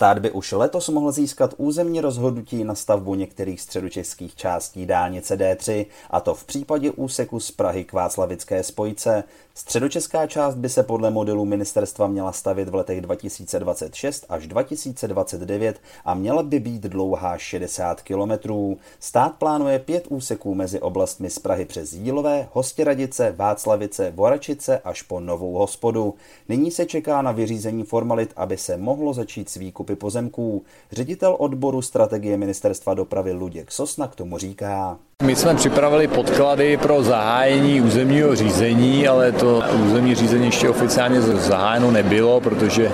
Stát 0.00 0.18
by 0.18 0.30
už 0.30 0.52
letos 0.52 0.88
mohl 0.88 1.12
získat 1.12 1.54
územní 1.56 2.00
rozhodnutí 2.00 2.64
na 2.64 2.74
stavbu 2.74 3.14
některých 3.14 3.60
středočeských 3.60 4.34
částí 4.34 4.86
dálnice 4.86 5.36
D3, 5.36 5.86
a 6.10 6.20
to 6.20 6.34
v 6.34 6.44
případě 6.44 6.90
úseku 6.90 7.40
z 7.40 7.50
Prahy 7.50 7.84
k 7.84 7.92
Václavické 7.92 8.62
spojce. 8.62 9.24
Středočeská 9.54 10.26
část 10.26 10.54
by 10.54 10.68
se 10.68 10.82
podle 10.82 11.10
modelu 11.10 11.44
ministerstva 11.44 12.06
měla 12.06 12.32
stavit 12.32 12.68
v 12.68 12.74
letech 12.74 13.00
2026 13.00 14.26
až 14.28 14.46
2029 14.46 15.80
a 16.04 16.14
měla 16.14 16.42
by 16.42 16.60
být 16.60 16.82
dlouhá 16.82 17.38
60 17.38 18.02
kilometrů. 18.02 18.78
Stát 19.00 19.34
plánuje 19.34 19.78
pět 19.78 20.06
úseků 20.08 20.54
mezi 20.54 20.80
oblastmi 20.80 21.30
z 21.30 21.38
Prahy 21.38 21.64
přes 21.64 21.92
Jílové, 21.92 22.48
Hostěradice, 22.52 23.34
Václavice, 23.36 24.10
Voračice 24.10 24.78
až 24.78 25.02
po 25.02 25.20
Novou 25.20 25.52
hospodu. 25.52 26.14
Nyní 26.48 26.70
se 26.70 26.86
čeká 26.86 27.22
na 27.22 27.32
vyřízení 27.32 27.84
formalit, 27.84 28.32
aby 28.36 28.56
se 28.56 28.76
mohlo 28.76 29.12
začít 29.12 29.50
s 29.50 29.56
výkupy 29.90 30.00
pozemků. 30.00 30.62
Ředitel 30.92 31.36
odboru 31.38 31.82
strategie 31.82 32.36
ministerstva 32.36 32.94
dopravy 32.94 33.32
Luděk 33.32 33.72
Sosna 33.72 34.08
k 34.08 34.14
tomu 34.14 34.38
říká. 34.38 34.98
My 35.22 35.36
jsme 35.36 35.54
připravili 35.54 36.08
podklady 36.08 36.76
pro 36.76 37.02
zahájení 37.02 37.80
územního 37.80 38.36
řízení, 38.36 39.08
ale 39.08 39.32
to 39.32 39.62
územní 39.86 40.14
řízení 40.14 40.46
ještě 40.46 40.70
oficiálně 40.70 41.20
zahájeno 41.20 41.90
nebylo, 41.90 42.40
protože 42.40 42.90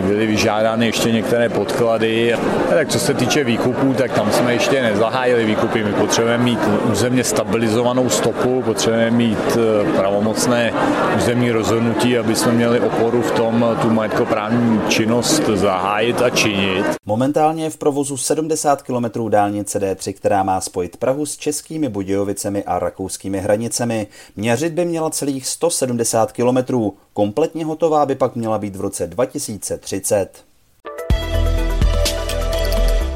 byly 0.00 0.26
vyžádány 0.26 0.86
ještě 0.86 1.12
některé 1.12 1.48
podklady. 1.48 2.34
A 2.34 2.38
tak 2.74 2.88
co 2.88 2.98
se 2.98 3.14
týče 3.14 3.44
výkupů, 3.44 3.94
tak 3.94 4.12
tam 4.12 4.32
jsme 4.32 4.52
ještě 4.52 4.82
nezahájili 4.82 5.44
výkupy. 5.44 5.84
My 5.84 5.92
potřebujeme 5.92 6.44
mít 6.44 6.60
územně 6.92 7.24
stabilizovanou 7.24 8.08
stopu, 8.08 8.62
potřebujeme 8.62 9.16
mít 9.16 9.56
eh, 9.56 9.92
pravomocné 9.96 10.72
územní 11.16 11.50
rozhodnutí, 11.50 12.18
aby 12.18 12.36
jsme 12.36 12.52
měli 12.52 12.80
oporu 12.80 13.22
v 13.22 13.30
tom 13.30 13.76
tu 13.82 13.90
majetkoprávní 13.90 14.80
činnost 14.88 15.42
zahájit 15.54 16.22
a 16.22 16.30
činit. 16.30 16.84
Momentálně 17.06 17.64
je 17.64 17.70
v 17.70 17.76
provozu 17.76 18.16
70 18.16 18.82
km 18.82 19.28
dálnice 19.28 19.78
D3, 19.78 20.12
která 20.12 20.42
má 20.42 20.60
spojit 20.60 20.96
Prahu 20.96 21.26
s 21.26 21.36
českými 21.36 21.88
Budějovicemi 21.88 22.64
a 22.64 22.78
rakouskými 22.78 23.40
hranicemi. 23.40 24.06
Měřit 24.36 24.72
by 24.72 24.84
měla 24.84 25.10
celých 25.10 25.46
170 25.46 26.32
kilometrů. 26.32 26.94
Kompletně 27.14 27.64
hotová 27.64 28.06
by 28.06 28.14
pak 28.14 28.36
měla 28.36 28.58
být 28.58 28.76
v 28.76 28.80
roce 28.80 29.06
2030. 29.06 30.44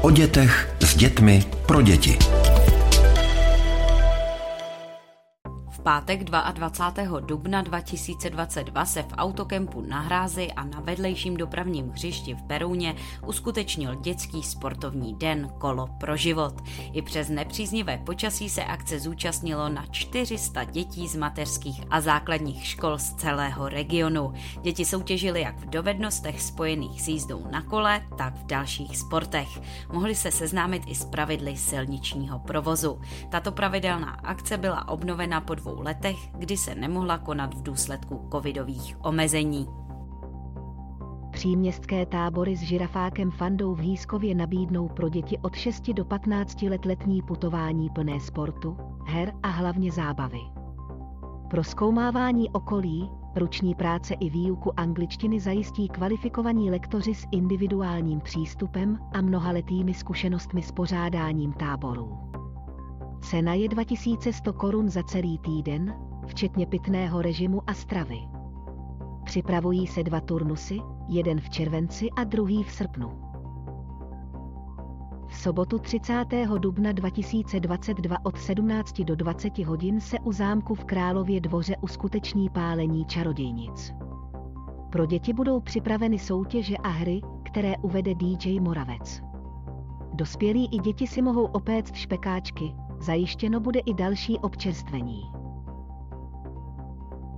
O 0.01 0.11
dětech 0.11 0.75
s 0.79 0.95
dětmi 0.95 1.43
pro 1.65 1.81
děti. 1.81 2.38
Pátek 5.89 6.23
22. 6.23 7.19
dubna 7.19 7.61
2022 7.61 8.85
se 8.85 9.03
v 9.03 9.13
autokempu 9.17 9.81
na 9.81 10.01
Hrázi 10.01 10.51
a 10.51 10.63
na 10.63 10.79
vedlejším 10.79 11.37
dopravním 11.37 11.89
hřišti 11.89 12.33
v 12.33 12.41
Berouně 12.41 12.95
uskutečnil 13.25 13.95
dětský 13.95 14.43
sportovní 14.43 15.15
den 15.15 15.49
Kolo 15.57 15.87
pro 15.99 16.17
život. 16.17 16.53
I 16.93 17.01
přes 17.01 17.29
nepříznivé 17.29 17.97
počasí 17.97 18.49
se 18.49 18.63
akce 18.63 18.99
zúčastnilo 18.99 19.69
na 19.69 19.85
400 19.85 20.63
dětí 20.63 21.07
z 21.07 21.15
mateřských 21.15 21.81
a 21.89 22.01
základních 22.01 22.65
škol 22.65 22.97
z 22.97 23.13
celého 23.13 23.69
regionu. 23.69 24.33
Děti 24.61 24.85
soutěžily 24.85 25.41
jak 25.41 25.59
v 25.59 25.69
dovednostech 25.69 26.41
spojených 26.41 27.01
s 27.01 27.07
jízdou 27.07 27.47
na 27.51 27.61
kole, 27.61 28.01
tak 28.17 28.35
v 28.35 28.45
dalších 28.45 28.97
sportech. 28.97 29.47
Mohli 29.91 30.15
se 30.15 30.31
seznámit 30.31 30.83
i 30.87 30.95
s 30.95 31.05
pravidly 31.05 31.57
silničního 31.57 32.39
provozu. 32.39 33.01
Tato 33.29 33.51
pravidelná 33.51 34.09
akce 34.09 34.57
byla 34.57 34.87
obnovena 34.87 35.41
po 35.41 35.55
dvou 35.55 35.78
letech, 35.81 36.17
kdy 36.37 36.57
se 36.57 36.75
nemohla 36.75 37.17
konat 37.17 37.53
v 37.53 37.63
důsledku 37.63 38.29
covidových 38.31 38.97
omezení. 39.01 39.67
Příměstské 41.31 42.05
tábory 42.05 42.55
s 42.55 42.59
žirafákem 42.59 43.31
Fandou 43.31 43.75
v 43.75 43.79
Hýskově 43.79 44.35
nabídnou 44.35 44.87
pro 44.87 45.09
děti 45.09 45.37
od 45.37 45.55
6 45.55 45.89
do 45.89 46.05
15 46.05 46.61
let 46.61 46.85
letní 46.85 47.21
putování 47.21 47.89
plné 47.89 48.19
sportu, 48.19 48.77
her 49.05 49.33
a 49.43 49.47
hlavně 49.47 49.91
zábavy. 49.91 50.39
Pro 51.49 51.63
zkoumávání 51.63 52.49
okolí, 52.49 53.09
ruční 53.35 53.75
práce 53.75 54.13
i 54.13 54.29
výuku 54.29 54.79
angličtiny 54.79 55.39
zajistí 55.39 55.89
kvalifikovaní 55.89 56.71
lektoři 56.71 57.15
s 57.15 57.27
individuálním 57.31 58.19
přístupem 58.19 58.99
a 59.13 59.21
mnohaletými 59.21 59.93
zkušenostmi 59.93 60.61
s 60.61 60.71
pořádáním 60.71 61.53
táborů. 61.53 62.17
Cena 63.29 63.53
je 63.53 63.69
2100 63.69 64.53
korun 64.53 64.89
za 64.89 65.03
celý 65.03 65.37
týden, 65.37 65.95
včetně 66.27 66.65
pitného 66.65 67.21
režimu 67.21 67.61
a 67.67 67.73
stravy. 67.73 68.19
Připravují 69.23 69.87
se 69.87 70.03
dva 70.03 70.21
turnusy, 70.21 70.79
jeden 71.07 71.41
v 71.41 71.49
červenci 71.49 72.09
a 72.09 72.23
druhý 72.23 72.63
v 72.63 72.71
srpnu. 72.71 73.09
V 75.27 75.37
sobotu 75.37 75.79
30. 75.79 76.25
dubna 76.57 76.91
2022 76.91 78.17
od 78.23 78.37
17 78.37 79.01
do 79.01 79.15
20 79.15 79.57
hodin 79.59 79.99
se 79.99 80.19
u 80.19 80.31
zámku 80.31 80.75
v 80.75 80.85
Králově 80.85 81.41
dvoře 81.41 81.75
uskuteční 81.81 82.49
pálení 82.49 83.05
čarodějnic. 83.05 83.93
Pro 84.89 85.05
děti 85.05 85.33
budou 85.33 85.59
připraveny 85.59 86.19
soutěže 86.19 86.77
a 86.77 86.89
hry, 86.89 87.21
které 87.43 87.73
uvede 87.77 88.15
DJ 88.15 88.59
Moravec. 88.59 89.21
Dospělí 90.13 90.75
i 90.75 90.77
děti 90.77 91.07
si 91.07 91.21
mohou 91.21 91.45
opéct 91.45 91.95
špekáčky, 91.95 92.73
zajištěno 93.01 93.59
bude 93.59 93.79
i 93.79 93.93
další 93.93 94.39
občerstvení. 94.39 95.31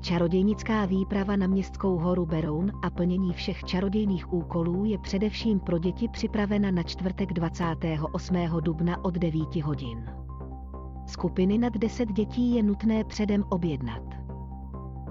Čarodějnická 0.02 0.86
výprava 0.86 1.36
na 1.36 1.48
městskou 1.48 1.98
horu 1.98 2.26
Beroun 2.26 2.72
a 2.84 2.90
plnění 2.90 3.34
všech 3.34 3.64
čarodějných 3.64 4.34
úkolů 4.34 4.86
je 4.86 4.98
především 4.98 5.60
pro 5.60 5.78
děti 5.78 6.08
připravena 6.08 6.72
na 6.72 6.84
čtvrtek 6.84 7.34
28. 7.34 8.36
dubna 8.60 9.06
od 9.06 9.14
9 9.14 9.56
hodin. 9.56 10.10
Skupiny 11.08 11.58
nad 11.58 11.74
10 11.74 12.12
dětí 12.12 12.56
je 12.56 12.64
nutné 12.64 13.04
předem 13.04 13.44
objednat. 13.50 14.04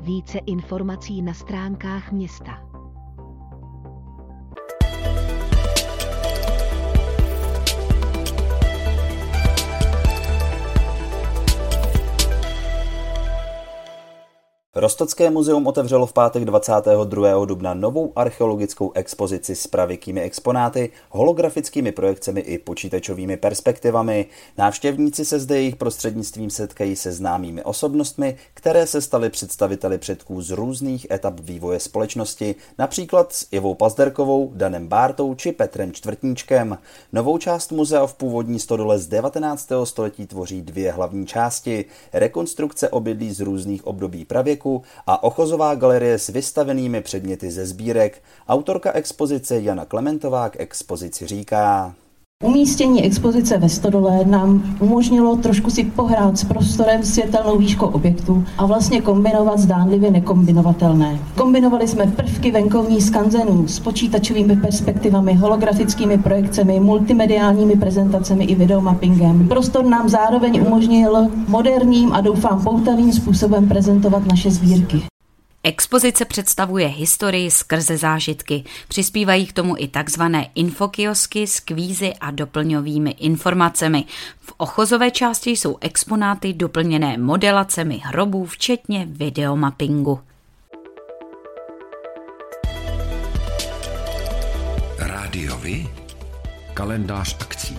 Více 0.00 0.38
informací 0.38 1.22
na 1.22 1.34
stránkách 1.34 2.12
města. 2.12 2.69
Rostocké 14.74 15.30
muzeum 15.30 15.66
otevřelo 15.66 16.06
v 16.06 16.12
pátek 16.12 16.44
22. 16.44 17.44
dubna 17.44 17.74
novou 17.74 18.12
archeologickou 18.16 18.92
expozici 18.94 19.56
s 19.56 19.66
pravěkými 19.66 20.20
exponáty, 20.20 20.90
holografickými 21.08 21.92
projekcemi 21.92 22.40
i 22.40 22.58
počítačovými 22.58 23.36
perspektivami. 23.36 24.26
Návštěvníci 24.58 25.24
se 25.24 25.40
zde 25.40 25.56
jejich 25.56 25.76
prostřednictvím 25.76 26.50
setkají 26.50 26.96
se 26.96 27.12
známými 27.12 27.64
osobnostmi, 27.64 28.36
které 28.54 28.86
se 28.86 29.00
staly 29.00 29.30
představiteli 29.30 29.98
předků 29.98 30.42
z 30.42 30.50
různých 30.50 31.10
etap 31.10 31.40
vývoje 31.40 31.80
společnosti, 31.80 32.54
například 32.78 33.32
s 33.32 33.46
Ivou 33.50 33.74
Pazderkovou, 33.74 34.52
Danem 34.54 34.88
Bártou 34.88 35.34
či 35.34 35.52
Petrem 35.52 35.92
Čtvrtníčkem. 35.92 36.78
Novou 37.12 37.38
část 37.38 37.72
muzea 37.72 38.06
v 38.06 38.14
původní 38.14 38.58
stodole 38.58 38.98
z 38.98 39.06
19. 39.06 39.68
století 39.84 40.26
tvoří 40.26 40.62
dvě 40.62 40.92
hlavní 40.92 41.26
části. 41.26 41.84
Rekonstrukce 42.12 42.88
obydlí 42.88 43.32
z 43.32 43.40
různých 43.40 43.86
období 43.86 44.24
pravěku 44.24 44.59
parku 44.60 44.82
a 45.06 45.22
ochozová 45.22 45.74
galerie 45.74 46.18
s 46.18 46.28
vystavenými 46.28 47.00
předměty 47.00 47.50
ze 47.50 47.66
sbírek. 47.66 48.22
Autorka 48.48 48.92
expozice 48.92 49.60
Jana 49.60 49.84
Klementová 49.84 50.48
k 50.48 50.60
expozici 50.60 51.26
říká. 51.26 51.94
Umístění 52.44 53.04
expozice 53.04 53.58
ve 53.58 53.68
Stodole 53.68 54.24
nám 54.24 54.76
umožnilo 54.80 55.36
trošku 55.36 55.70
si 55.70 55.84
pohrát 55.84 56.38
s 56.38 56.44
prostorem 56.44 57.02
světelnou 57.04 57.58
výškou 57.58 57.86
objektu 57.86 58.44
a 58.58 58.66
vlastně 58.66 59.00
kombinovat 59.00 59.58
zdánlivě 59.58 60.10
nekombinovatelné. 60.10 61.18
Kombinovali 61.36 61.88
jsme 61.88 62.06
prvky 62.06 62.50
venkovní 62.50 63.00
skanzenů 63.00 63.68
s 63.68 63.80
počítačovými 63.80 64.56
perspektivami, 64.56 65.34
holografickými 65.34 66.18
projekcemi, 66.18 66.80
multimediálními 66.80 67.76
prezentacemi 67.76 68.44
i 68.44 68.54
videomappingem. 68.54 69.48
Prostor 69.48 69.84
nám 69.84 70.08
zároveň 70.08 70.60
umožnil 70.66 71.28
moderním 71.48 72.12
a 72.12 72.20
doufám 72.20 72.64
poutavým 72.64 73.12
způsobem 73.12 73.68
prezentovat 73.68 74.26
naše 74.26 74.50
sbírky. 74.50 75.09
Expozice 75.62 76.24
představuje 76.24 76.86
historii 76.86 77.50
skrze 77.50 77.96
zážitky. 77.96 78.64
Přispívají 78.88 79.46
k 79.46 79.52
tomu 79.52 79.74
i 79.78 79.88
takzvané 79.88 80.50
infokiosky 80.54 81.46
s 81.46 81.60
kvízy 81.60 82.14
a 82.20 82.30
doplňovými 82.30 83.10
informacemi. 83.10 84.04
V 84.40 84.52
ochozové 84.56 85.10
části 85.10 85.50
jsou 85.50 85.78
exponáty 85.80 86.52
doplněné 86.52 87.18
modelacemi 87.18 88.00
hrobů, 88.04 88.46
včetně 88.46 89.06
videomappingu. 89.10 90.20
Rádiovi? 94.98 95.88
Kalendář 96.74 97.36
akcí. 97.40 97.78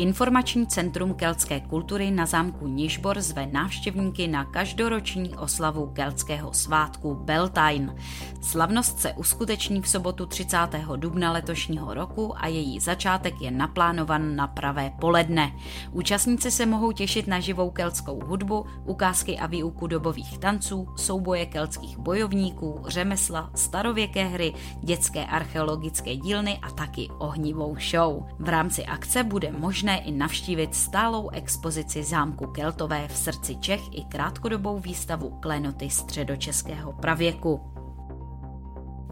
Informační 0.00 0.66
centrum 0.66 1.14
keltské 1.14 1.60
kultury 1.60 2.10
na 2.10 2.26
zámku 2.26 2.66
Nižbor 2.66 3.20
zve 3.20 3.46
návštěvníky 3.46 4.28
na 4.28 4.44
každoroční 4.44 5.36
oslavu 5.36 5.86
keltského 5.86 6.52
svátku 6.52 7.14
Beltane. 7.14 7.94
Slavnost 8.40 9.00
se 9.00 9.12
uskuteční 9.12 9.82
v 9.82 9.88
sobotu 9.88 10.26
30. 10.26 10.58
dubna 10.96 11.32
letošního 11.32 11.94
roku 11.94 12.34
a 12.36 12.46
její 12.46 12.80
začátek 12.80 13.40
je 13.40 13.50
naplánovan 13.50 14.36
na 14.36 14.46
pravé 14.46 14.92
poledne. 15.00 15.52
Účastníci 15.92 16.50
se 16.50 16.66
mohou 16.66 16.92
těšit 16.92 17.26
na 17.26 17.40
živou 17.40 17.70
keltskou 17.70 18.20
hudbu, 18.24 18.66
ukázky 18.84 19.38
a 19.38 19.46
výuku 19.46 19.86
dobových 19.86 20.38
tanců, 20.38 20.88
souboje 20.96 21.46
keltských 21.46 21.98
bojovníků, 21.98 22.82
řemesla, 22.86 23.50
starověké 23.54 24.24
hry, 24.24 24.52
dětské 24.82 25.26
archeologické 25.26 26.16
dílny 26.16 26.58
a 26.62 26.70
taky 26.70 27.08
ohnivou 27.18 27.76
show. 27.90 28.26
V 28.38 28.48
rámci 28.48 28.84
akce 28.84 29.24
bude 29.24 29.52
možné 29.52 29.89
možné 29.90 30.06
i 30.06 30.12
navštívit 30.12 30.74
stálou 30.74 31.28
expozici 31.30 32.04
zámku 32.04 32.46
Keltové 32.46 33.08
v 33.08 33.16
srdci 33.16 33.56
Čech 33.56 33.80
i 33.92 34.04
krátkodobou 34.04 34.78
výstavu 34.78 35.30
klenoty 35.40 35.90
středočeského 35.90 36.92
pravěku. 36.92 37.79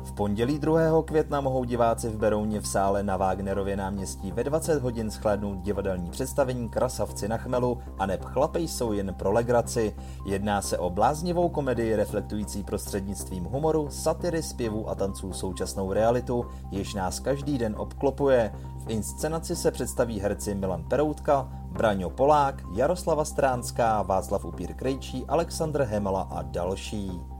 V 0.08 0.12
pondělí 0.12 0.58
2. 0.58 1.02
května 1.04 1.40
mohou 1.40 1.64
diváci 1.64 2.08
v 2.08 2.16
Berouně 2.16 2.60
v 2.60 2.68
sále 2.68 3.02
na 3.02 3.16
Wagnerově 3.16 3.76
náměstí 3.76 4.32
ve 4.32 4.44
20 4.44 4.82
hodin 4.82 5.10
shlédnout 5.10 5.58
divadelní 5.58 6.10
představení 6.10 6.68
Krasavci 6.68 7.28
na 7.28 7.36
chmelu 7.36 7.78
a 7.98 8.06
neb 8.06 8.24
chlapej 8.24 8.68
jsou 8.68 8.92
jen 8.92 9.14
pro 9.14 9.32
legraci. 9.32 9.94
Jedná 10.26 10.62
se 10.62 10.78
o 10.78 10.90
bláznivou 10.90 11.48
komedii 11.48 11.96
reflektující 11.96 12.64
prostřednictvím 12.64 13.44
humoru, 13.44 13.90
satyry, 13.90 14.42
zpěvů 14.42 14.90
a 14.90 14.94
tanců 14.94 15.32
současnou 15.32 15.92
realitu, 15.92 16.46
jež 16.70 16.94
nás 16.94 17.20
každý 17.20 17.58
den 17.58 17.74
obklopuje. 17.78 18.52
V 18.86 18.90
inscenaci 18.90 19.56
se 19.56 19.70
představí 19.70 20.20
herci 20.20 20.54
Milan 20.54 20.84
Peroutka, 20.84 21.48
Braňo 21.70 22.10
Polák, 22.10 22.62
Jaroslava 22.74 23.24
Stránská, 23.24 24.02
Václav 24.02 24.44
Upír 24.44 24.74
Krejčí, 24.74 25.24
Aleksandr 25.26 25.82
Hemala 25.82 26.22
a 26.22 26.42
další. 26.42 27.37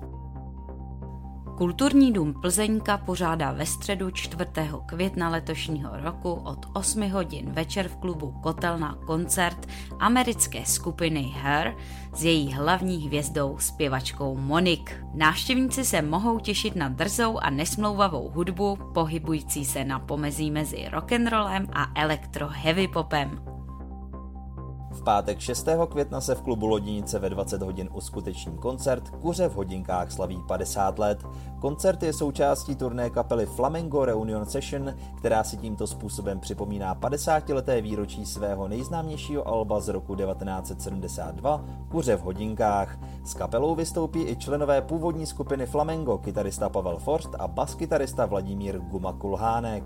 Kulturní 1.59 2.13
dům 2.13 2.35
Plzeňka 2.35 2.99
pořádá 2.99 3.53
ve 3.53 3.67
středu 3.67 4.11
4. 4.11 4.45
května 4.87 5.29
letošního 5.29 5.91
roku 5.97 6.33
od 6.33 6.67
8 6.73 7.11
hodin 7.11 7.53
večer 7.53 7.89
v 7.89 7.97
klubu 7.97 8.35
Kotelna 8.43 8.99
koncert 9.07 9.67
americké 9.99 10.65
skupiny 10.65 11.23
Her 11.23 11.77
s 12.15 12.25
její 12.25 12.53
hlavní 12.53 13.07
hvězdou 13.07 13.59
zpěvačkou 13.59 14.37
Monik. 14.37 15.05
Návštěvníci 15.15 15.85
se 15.85 16.03
mohou 16.03 16.39
těšit 16.39 16.77
na 16.77 16.89
drzou 16.89 17.39
a 17.39 17.51
nesmlouvavou 17.51 18.31
hudbu 18.31 18.79
pohybující 18.95 19.65
se 19.65 19.85
na 19.85 19.99
pomezí 19.99 20.51
mezi 20.51 20.89
rock'n'rollem 20.89 21.69
a 21.73 22.01
elektro 22.01 22.49
heavy 22.49 22.89
popem. 22.89 23.58
Pátek 25.09 25.41
6. 25.41 25.69
května 25.89 26.21
se 26.21 26.35
v 26.35 26.43
klubu 26.43 26.67
Lodinice 26.67 27.19
ve 27.19 27.31
20 27.31 27.63
hodin 27.63 27.89
uskuteční 27.93 28.59
koncert 28.59 29.11
Kuře 29.11 29.49
v 29.49 29.55
hodinkách 29.55 30.13
slaví 30.13 30.43
50 30.49 30.99
let. 30.99 31.27
Koncert 31.61 32.03
je 32.03 32.13
součástí 32.13 32.77
turné 32.77 33.11
kapely 33.11 33.47
Flamengo 33.47 34.05
Reunion 34.05 34.47
Session, 34.47 34.95
která 35.19 35.45
si 35.45 35.57
tímto 35.57 35.87
způsobem 35.87 36.41
připomíná 36.41 36.95
50 36.95 37.49
leté 37.49 37.81
výročí 37.81 38.27
svého 38.27 38.69
nejznámějšího 38.69 39.49
alba 39.49 39.81
z 39.81 39.89
roku 39.89 40.15
1972 40.15 41.65
Kuře 41.91 42.17
v 42.17 42.23
hodinkách. 42.23 42.99
S 43.25 43.35
kapelou 43.35 43.75
vystoupí 43.75 44.23
i 44.23 44.37
členové 44.37 44.83
původní 44.83 45.27
skupiny 45.27 45.67
Flamengo, 45.67 46.19
kytarista 46.19 46.69
Pavel 46.69 46.99
Forst 46.99 47.31
a 47.39 47.49
baskytarista 47.49 48.27
Vladimír 48.27 48.79
Guma 48.79 49.13
Kulhánek. 49.13 49.85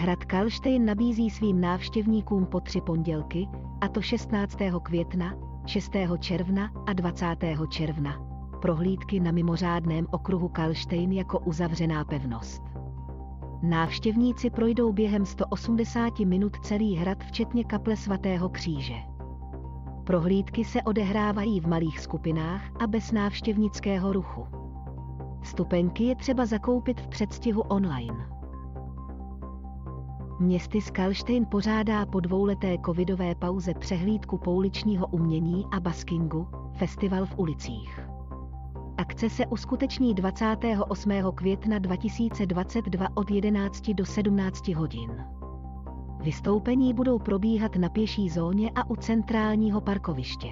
Hrad 0.00 0.24
Kalštejn 0.24 0.84
nabízí 0.84 1.30
svým 1.30 1.60
návštěvníkům 1.60 2.46
po 2.46 2.60
tři 2.60 2.80
pondělky, 2.80 3.48
a 3.80 3.88
to 3.88 4.02
16. 4.02 4.56
května, 4.82 5.34
6. 5.66 5.92
června 6.18 6.70
a 6.86 6.92
20. 6.92 7.26
června. 7.68 8.20
Prohlídky 8.62 9.20
na 9.20 9.32
mimořádném 9.32 10.06
okruhu 10.10 10.48
Kalštejn 10.48 11.12
jako 11.12 11.38
uzavřená 11.38 12.04
pevnost. 12.04 12.62
Návštěvníci 13.62 14.50
projdou 14.50 14.92
během 14.92 15.26
180 15.26 16.18
minut 16.18 16.56
celý 16.62 16.96
hrad 16.96 17.24
včetně 17.24 17.64
kaple 17.64 17.96
svatého 17.96 18.48
kříže. 18.48 18.96
Prohlídky 20.04 20.64
se 20.64 20.82
odehrávají 20.82 21.60
v 21.60 21.66
malých 21.66 22.00
skupinách 22.00 22.62
a 22.82 22.86
bez 22.86 23.12
návštěvnického 23.12 24.12
ruchu. 24.12 24.46
Stupenky 25.42 26.04
je 26.04 26.16
třeba 26.16 26.46
zakoupit 26.46 27.00
v 27.00 27.08
předstihu 27.08 27.60
online. 27.60 28.37
Městy 30.40 30.80
Skalštejn 30.80 31.46
pořádá 31.46 32.06
po 32.06 32.20
dvouleté 32.20 32.76
covidové 32.86 33.34
pauze 33.34 33.74
přehlídku 33.74 34.38
pouličního 34.38 35.06
umění 35.06 35.66
a 35.72 35.80
baskingu, 35.80 36.48
festival 36.72 37.26
v 37.26 37.38
ulicích. 37.38 38.00
Akce 38.96 39.30
se 39.30 39.46
uskuteční 39.46 40.14
28. 40.14 41.12
května 41.34 41.78
2022 41.78 43.08
od 43.14 43.30
11 43.30 43.90
do 43.90 44.06
17 44.06 44.68
hodin. 44.68 45.24
Vystoupení 46.20 46.94
budou 46.94 47.18
probíhat 47.18 47.76
na 47.76 47.88
pěší 47.88 48.28
zóně 48.28 48.70
a 48.74 48.90
u 48.90 48.96
centrálního 48.96 49.80
parkoviště. 49.80 50.48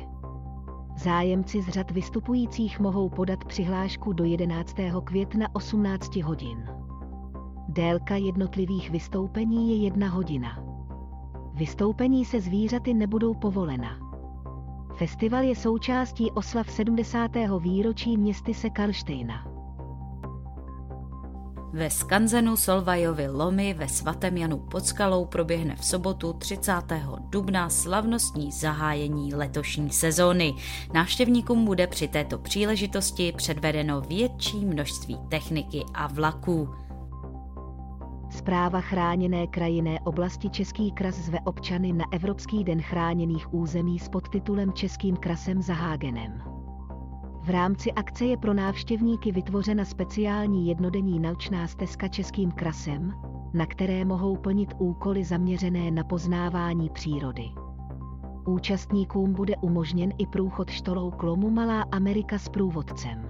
Zájemci 0.96 1.62
z 1.62 1.68
řad 1.68 1.90
vystupujících 1.90 2.80
mohou 2.80 3.08
podat 3.08 3.44
přihlášku 3.44 4.12
do 4.12 4.24
11. 4.24 4.76
května 5.04 5.48
18 5.52 6.16
hodin. 6.16 6.85
Délka 7.76 8.16
jednotlivých 8.16 8.90
vystoupení 8.90 9.70
je 9.70 9.84
jedna 9.84 10.08
hodina. 10.08 10.58
Vystoupení 11.54 12.24
se 12.24 12.40
zvířaty 12.40 12.94
nebudou 12.94 13.34
povolena. 13.34 13.98
Festival 14.98 15.42
je 15.42 15.56
součástí 15.56 16.30
oslav 16.30 16.70
70. 16.70 17.30
výročí 17.60 18.16
městy 18.16 18.54
se 18.54 18.70
Karlštejna. 18.70 19.46
Ve 21.72 21.90
skanzenu 21.90 22.56
Solvajovy 22.56 23.28
lomy 23.28 23.74
ve 23.74 23.88
svatém 23.88 24.36
Janu 24.36 24.58
pod 24.58 24.86
skalou 24.86 25.24
proběhne 25.24 25.76
v 25.76 25.84
sobotu 25.84 26.32
30. 26.32 26.72
dubna 27.30 27.68
slavnostní 27.70 28.52
zahájení 28.52 29.34
letošní 29.34 29.90
sezóny. 29.90 30.54
Návštěvníkům 30.94 31.64
bude 31.64 31.86
při 31.86 32.08
této 32.08 32.38
příležitosti 32.38 33.32
předvedeno 33.36 34.00
větší 34.00 34.64
množství 34.64 35.18
techniky 35.28 35.84
a 35.94 36.06
vlaků. 36.06 36.85
Zpráva 38.46 38.80
chráněné 38.80 39.46
krajinné 39.46 40.00
oblasti 40.00 40.50
Český 40.50 40.92
kras 40.92 41.14
zve 41.14 41.38
občany 41.44 41.92
na 41.92 42.04
Evropský 42.12 42.64
den 42.64 42.82
chráněných 42.82 43.54
území 43.54 43.98
s 43.98 44.08
podtitulem 44.08 44.72
Českým 44.72 45.16
krasem 45.16 45.62
za 45.62 45.74
Hágenem. 45.74 46.42
V 47.42 47.50
rámci 47.50 47.92
akce 47.92 48.24
je 48.24 48.36
pro 48.36 48.54
návštěvníky 48.54 49.32
vytvořena 49.32 49.84
speciální 49.84 50.68
jednodenní 50.68 51.20
naučná 51.20 51.66
stezka 51.66 52.08
Českým 52.08 52.50
krasem, 52.50 53.12
na 53.54 53.66
které 53.66 54.04
mohou 54.04 54.36
plnit 54.36 54.74
úkoly 54.78 55.24
zaměřené 55.24 55.90
na 55.90 56.04
poznávání 56.04 56.90
přírody. 56.90 57.44
Účastníkům 58.46 59.32
bude 59.32 59.56
umožněn 59.56 60.10
i 60.18 60.26
průchod 60.26 60.70
štolou 60.70 61.10
klomu 61.10 61.50
Malá 61.50 61.84
Amerika 61.92 62.38
s 62.38 62.48
průvodcem. 62.48 63.28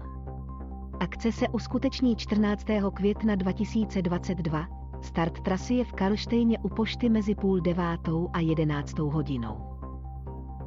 Akce 1.01 1.33
se 1.33 1.49
uskuteční 1.49 2.17
14. 2.17 2.67
května 2.95 3.35
2022 3.35 4.86
Start 5.07 5.41
trasy 5.41 5.75
je 5.75 5.85
v 5.85 5.93
Karlštejně 5.93 6.59
u 6.59 6.69
pošty 6.69 7.09
mezi 7.09 7.35
půl 7.35 7.61
devátou 7.61 8.31
a 8.33 8.41
jedenáctou 8.41 9.11
hodinou. 9.11 9.57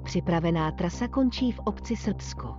Připravená 0.03 0.71
trasa 0.71 1.07
končí 1.07 1.51
v 1.51 1.59
obci 1.59 1.95
Srbsko. 1.95 2.55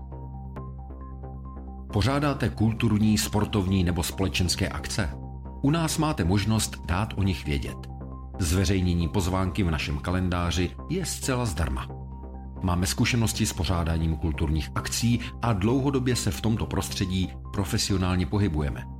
Pořádáte 1.93 2.49
kulturní, 2.49 3.18
sportovní 3.18 3.85
nebo 3.85 4.03
společenské 4.03 4.68
akce? 4.68 5.11
U 5.62 5.70
nás 5.70 5.99
máte 5.99 6.24
možnost 6.24 6.87
dát 6.87 7.14
o 7.16 7.22
nich 7.22 7.45
vědět. 7.45 7.76
Zveřejnění 8.39 9.09
pozvánky 9.09 9.62
v 9.62 9.70
našem 9.70 9.99
kalendáři 9.99 10.70
je 10.89 11.07
zcela 11.07 11.47
zdarma. 11.47 11.89
Máme 12.62 12.87
zkušenosti 12.87 13.47
s 13.47 13.53
pořádáním 13.53 14.16
kulturních 14.16 14.70
akcí 14.74 15.20
a 15.43 15.53
dlouhodobě 15.53 16.16
se 16.16 16.31
v 16.31 16.41
tomto 16.41 16.66
prostředí 16.66 17.33
profesionálně 17.53 18.26
pohybujeme. 18.26 18.99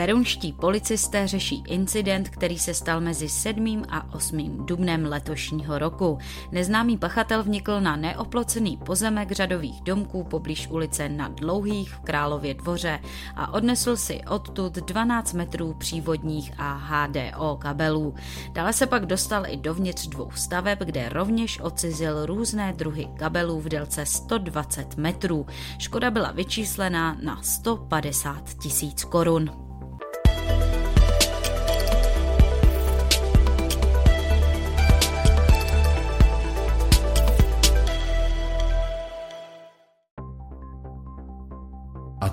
Berounští 0.00 0.52
policisté 0.52 1.28
řeší 1.28 1.62
incident, 1.66 2.28
který 2.28 2.58
se 2.58 2.74
stal 2.74 3.00
mezi 3.00 3.28
7. 3.28 3.84
a 3.88 4.14
8. 4.14 4.66
dubnem 4.66 5.04
letošního 5.04 5.78
roku. 5.78 6.18
Neznámý 6.52 6.98
pachatel 6.98 7.42
vnikl 7.42 7.80
na 7.80 7.96
neoplocený 7.96 8.76
pozemek 8.76 9.32
řadových 9.32 9.80
domků 9.80 10.24
poblíž 10.24 10.68
ulice 10.70 11.08
na 11.08 11.28
Dlouhých 11.28 11.94
v 11.94 12.00
Králově 12.00 12.54
dvoře 12.54 13.00
a 13.36 13.52
odnesl 13.52 13.96
si 13.96 14.20
odtud 14.28 14.74
12 14.74 15.32
metrů 15.32 15.74
přívodních 15.74 16.52
a 16.58 16.72
HDO 16.72 17.56
kabelů. 17.56 18.14
Dále 18.52 18.72
se 18.72 18.86
pak 18.86 19.06
dostal 19.06 19.46
i 19.46 19.56
dovnitř 19.56 20.06
dvou 20.06 20.30
staveb, 20.34 20.78
kde 20.78 21.08
rovněž 21.08 21.60
odcizil 21.60 22.26
různé 22.26 22.72
druhy 22.72 23.08
kabelů 23.18 23.60
v 23.60 23.68
délce 23.68 24.06
120 24.06 24.96
metrů. 24.96 25.46
Škoda 25.78 26.10
byla 26.10 26.30
vyčíslená 26.30 27.16
na 27.22 27.42
150 27.42 28.54
tisíc 28.54 29.04
korun. 29.04 29.69